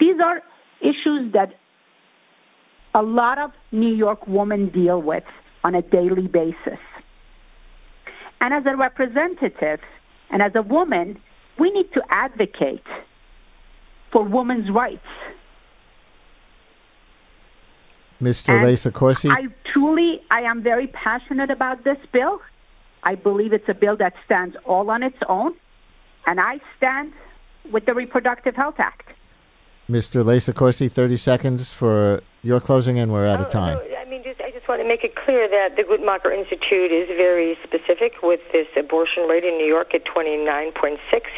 These 0.00 0.16
are 0.24 0.40
issues 0.80 1.32
that 1.34 1.52
a 2.94 3.02
lot 3.02 3.38
of 3.38 3.50
New 3.70 3.94
York 3.94 4.26
women 4.26 4.70
deal 4.70 5.00
with 5.00 5.24
on 5.62 5.74
a 5.74 5.82
daily 5.82 6.26
basis. 6.26 6.80
And 8.40 8.54
as 8.54 8.64
a 8.66 8.76
representative 8.76 9.80
and 10.30 10.42
as 10.42 10.52
a 10.54 10.62
woman, 10.62 11.20
we 11.58 11.70
need 11.70 11.92
to 11.92 12.00
advocate 12.10 12.82
for 14.12 14.24
women's 14.24 14.70
rights. 14.70 15.06
Mr. 18.20 18.50
And 18.50 18.66
Lesa 18.66 18.90
Corsi? 18.90 19.28
I 19.28 19.46
truly, 19.72 20.20
I 20.30 20.40
am 20.42 20.62
very 20.62 20.88
passionate 20.88 21.50
about 21.50 21.84
this 21.84 21.96
bill. 22.12 22.40
I 23.02 23.14
believe 23.14 23.52
it's 23.52 23.68
a 23.68 23.74
bill 23.74 23.96
that 23.96 24.12
stands 24.26 24.56
all 24.66 24.90
on 24.90 25.02
its 25.02 25.16
own, 25.28 25.54
and 26.26 26.38
I 26.38 26.60
stand 26.76 27.12
with 27.72 27.86
the 27.86 27.94
Reproductive 27.94 28.54
Health 28.54 28.78
Act. 28.78 29.08
Mr. 29.88 30.24
Lesa 30.24 30.52
Corsi, 30.52 30.88
30 30.88 31.16
seconds 31.16 31.72
for 31.72 32.22
your 32.42 32.60
closing, 32.60 32.98
and 32.98 33.10
we're 33.10 33.26
out 33.26 33.40
oh, 33.40 33.44
of 33.44 33.48
time. 33.48 33.78
Oh, 33.80 33.99
want 34.70 34.80
to 34.80 34.86
make 34.86 35.02
it 35.02 35.16
clear 35.18 35.50
that 35.50 35.74
the 35.74 35.82
Guttmacher 35.82 36.30
Institute 36.30 36.94
is 36.94 37.10
very 37.18 37.58
specific 37.66 38.22
with 38.22 38.38
this 38.52 38.68
abortion 38.78 39.26
rate 39.26 39.42
in 39.42 39.58
New 39.58 39.66
York 39.66 39.92
at 39.98 40.06
29.6, 40.06 40.70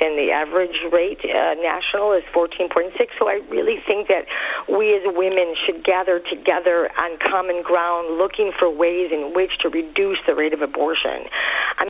and 0.05 0.19
the 0.21 0.29
average 0.31 0.77
rate 0.93 1.25
uh, 1.25 1.57
national 1.57 2.13
is 2.13 2.23
14.6. 2.37 2.93
So 3.19 3.33
I 3.33 3.41
really 3.49 3.81
think 3.89 4.09
that 4.09 4.29
we 4.69 4.93
as 4.93 5.01
women 5.17 5.57
should 5.65 5.83
gather 5.83 6.21
together 6.21 6.93
on 7.01 7.17
common 7.25 7.63
ground, 7.63 8.19
looking 8.19 8.53
for 8.53 8.69
ways 8.69 9.09
in 9.11 9.33
which 9.33 9.57
to 9.61 9.71
reduce 9.71 10.19
the 10.27 10.35
rate 10.35 10.53
of 10.53 10.61
abortion. 10.61 11.25
I 11.79 11.89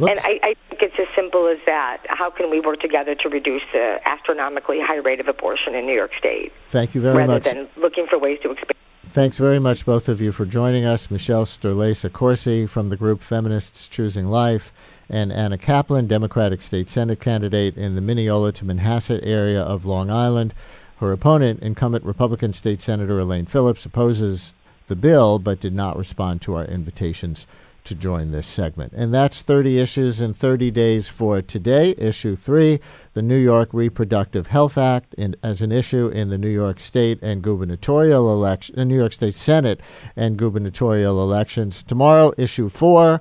mean, 0.00 0.10
and 0.10 0.18
I, 0.18 0.40
I 0.42 0.54
think 0.66 0.82
it's 0.82 0.98
as 0.98 1.06
simple 1.14 1.46
as 1.46 1.58
that. 1.66 2.02
How 2.08 2.30
can 2.30 2.50
we 2.50 2.58
work 2.58 2.80
together 2.80 3.14
to 3.14 3.28
reduce 3.28 3.62
the 3.72 4.00
astronomically 4.04 4.80
high 4.82 4.96
rate 4.96 5.20
of 5.20 5.28
abortion 5.28 5.76
in 5.76 5.86
New 5.86 5.94
York 5.94 6.10
State? 6.18 6.52
Thank 6.70 6.96
you 6.96 7.02
very 7.02 7.14
rather 7.14 7.34
much. 7.34 7.46
Rather 7.46 7.66
than 7.66 7.80
looking 7.80 8.08
for 8.10 8.18
ways 8.18 8.40
to 8.42 8.50
expand. 8.50 8.79
Thanks 9.12 9.38
very 9.38 9.58
much, 9.58 9.84
both 9.84 10.08
of 10.08 10.20
you, 10.20 10.30
for 10.30 10.46
joining 10.46 10.84
us. 10.84 11.10
Michelle 11.10 11.44
Sterlace-Accorsi 11.44 12.68
from 12.68 12.90
the 12.90 12.96
group 12.96 13.20
Feminists 13.20 13.88
Choosing 13.88 14.28
Life, 14.28 14.72
and 15.08 15.32
Anna 15.32 15.58
Kaplan, 15.58 16.06
Democratic 16.06 16.62
State 16.62 16.88
Senate 16.88 17.18
candidate 17.18 17.76
in 17.76 17.96
the 17.96 18.00
Mineola 18.00 18.52
to 18.52 18.64
Manhasset 18.64 19.18
area 19.24 19.60
of 19.60 19.84
Long 19.84 20.12
Island. 20.12 20.54
Her 20.98 21.10
opponent, 21.10 21.60
incumbent 21.60 22.04
Republican 22.04 22.52
State 22.52 22.80
Senator 22.80 23.18
Elaine 23.18 23.46
Phillips, 23.46 23.84
opposes 23.84 24.54
the 24.86 24.94
bill 24.94 25.40
but 25.40 25.58
did 25.58 25.74
not 25.74 25.98
respond 25.98 26.40
to 26.42 26.54
our 26.54 26.64
invitations 26.66 27.48
to 27.84 27.94
join 27.94 28.30
this 28.30 28.46
segment. 28.46 28.92
And 28.92 29.12
that's 29.12 29.42
30 29.42 29.78
issues 29.78 30.20
in 30.20 30.34
30 30.34 30.70
days 30.70 31.08
for 31.08 31.42
today. 31.42 31.94
Issue 31.98 32.36
3, 32.36 32.80
the 33.14 33.22
New 33.22 33.38
York 33.38 33.70
Reproductive 33.72 34.48
Health 34.48 34.78
Act 34.78 35.14
in, 35.14 35.34
as 35.42 35.62
an 35.62 35.72
issue 35.72 36.08
in 36.08 36.28
the 36.28 36.38
New 36.38 36.48
York 36.48 36.80
State 36.80 37.18
and 37.22 37.42
gubernatorial 37.42 38.32
election, 38.32 38.76
the 38.76 38.84
New 38.84 38.96
York 38.96 39.12
State 39.12 39.34
Senate 39.34 39.80
and 40.16 40.36
gubernatorial 40.36 41.22
elections. 41.22 41.82
Tomorrow, 41.82 42.32
issue 42.36 42.68
4, 42.68 43.20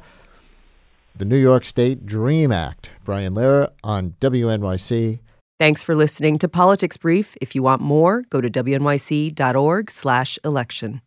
the 1.15 1.25
New 1.25 1.37
York 1.37 1.65
State 1.65 2.05
Dream 2.05 2.51
Act. 2.51 2.91
Brian 3.03 3.33
Lehrer 3.33 3.69
on 3.83 4.15
WNYC. 4.21 5.19
Thanks 5.59 5.83
for 5.83 5.95
listening 5.95 6.37
to 6.37 6.47
Politics 6.47 6.95
Brief. 6.95 7.35
If 7.41 7.53
you 7.53 7.61
want 7.61 7.81
more, 7.81 8.21
go 8.29 8.39
to 8.39 8.49
wnyc.org/election. 8.49 11.01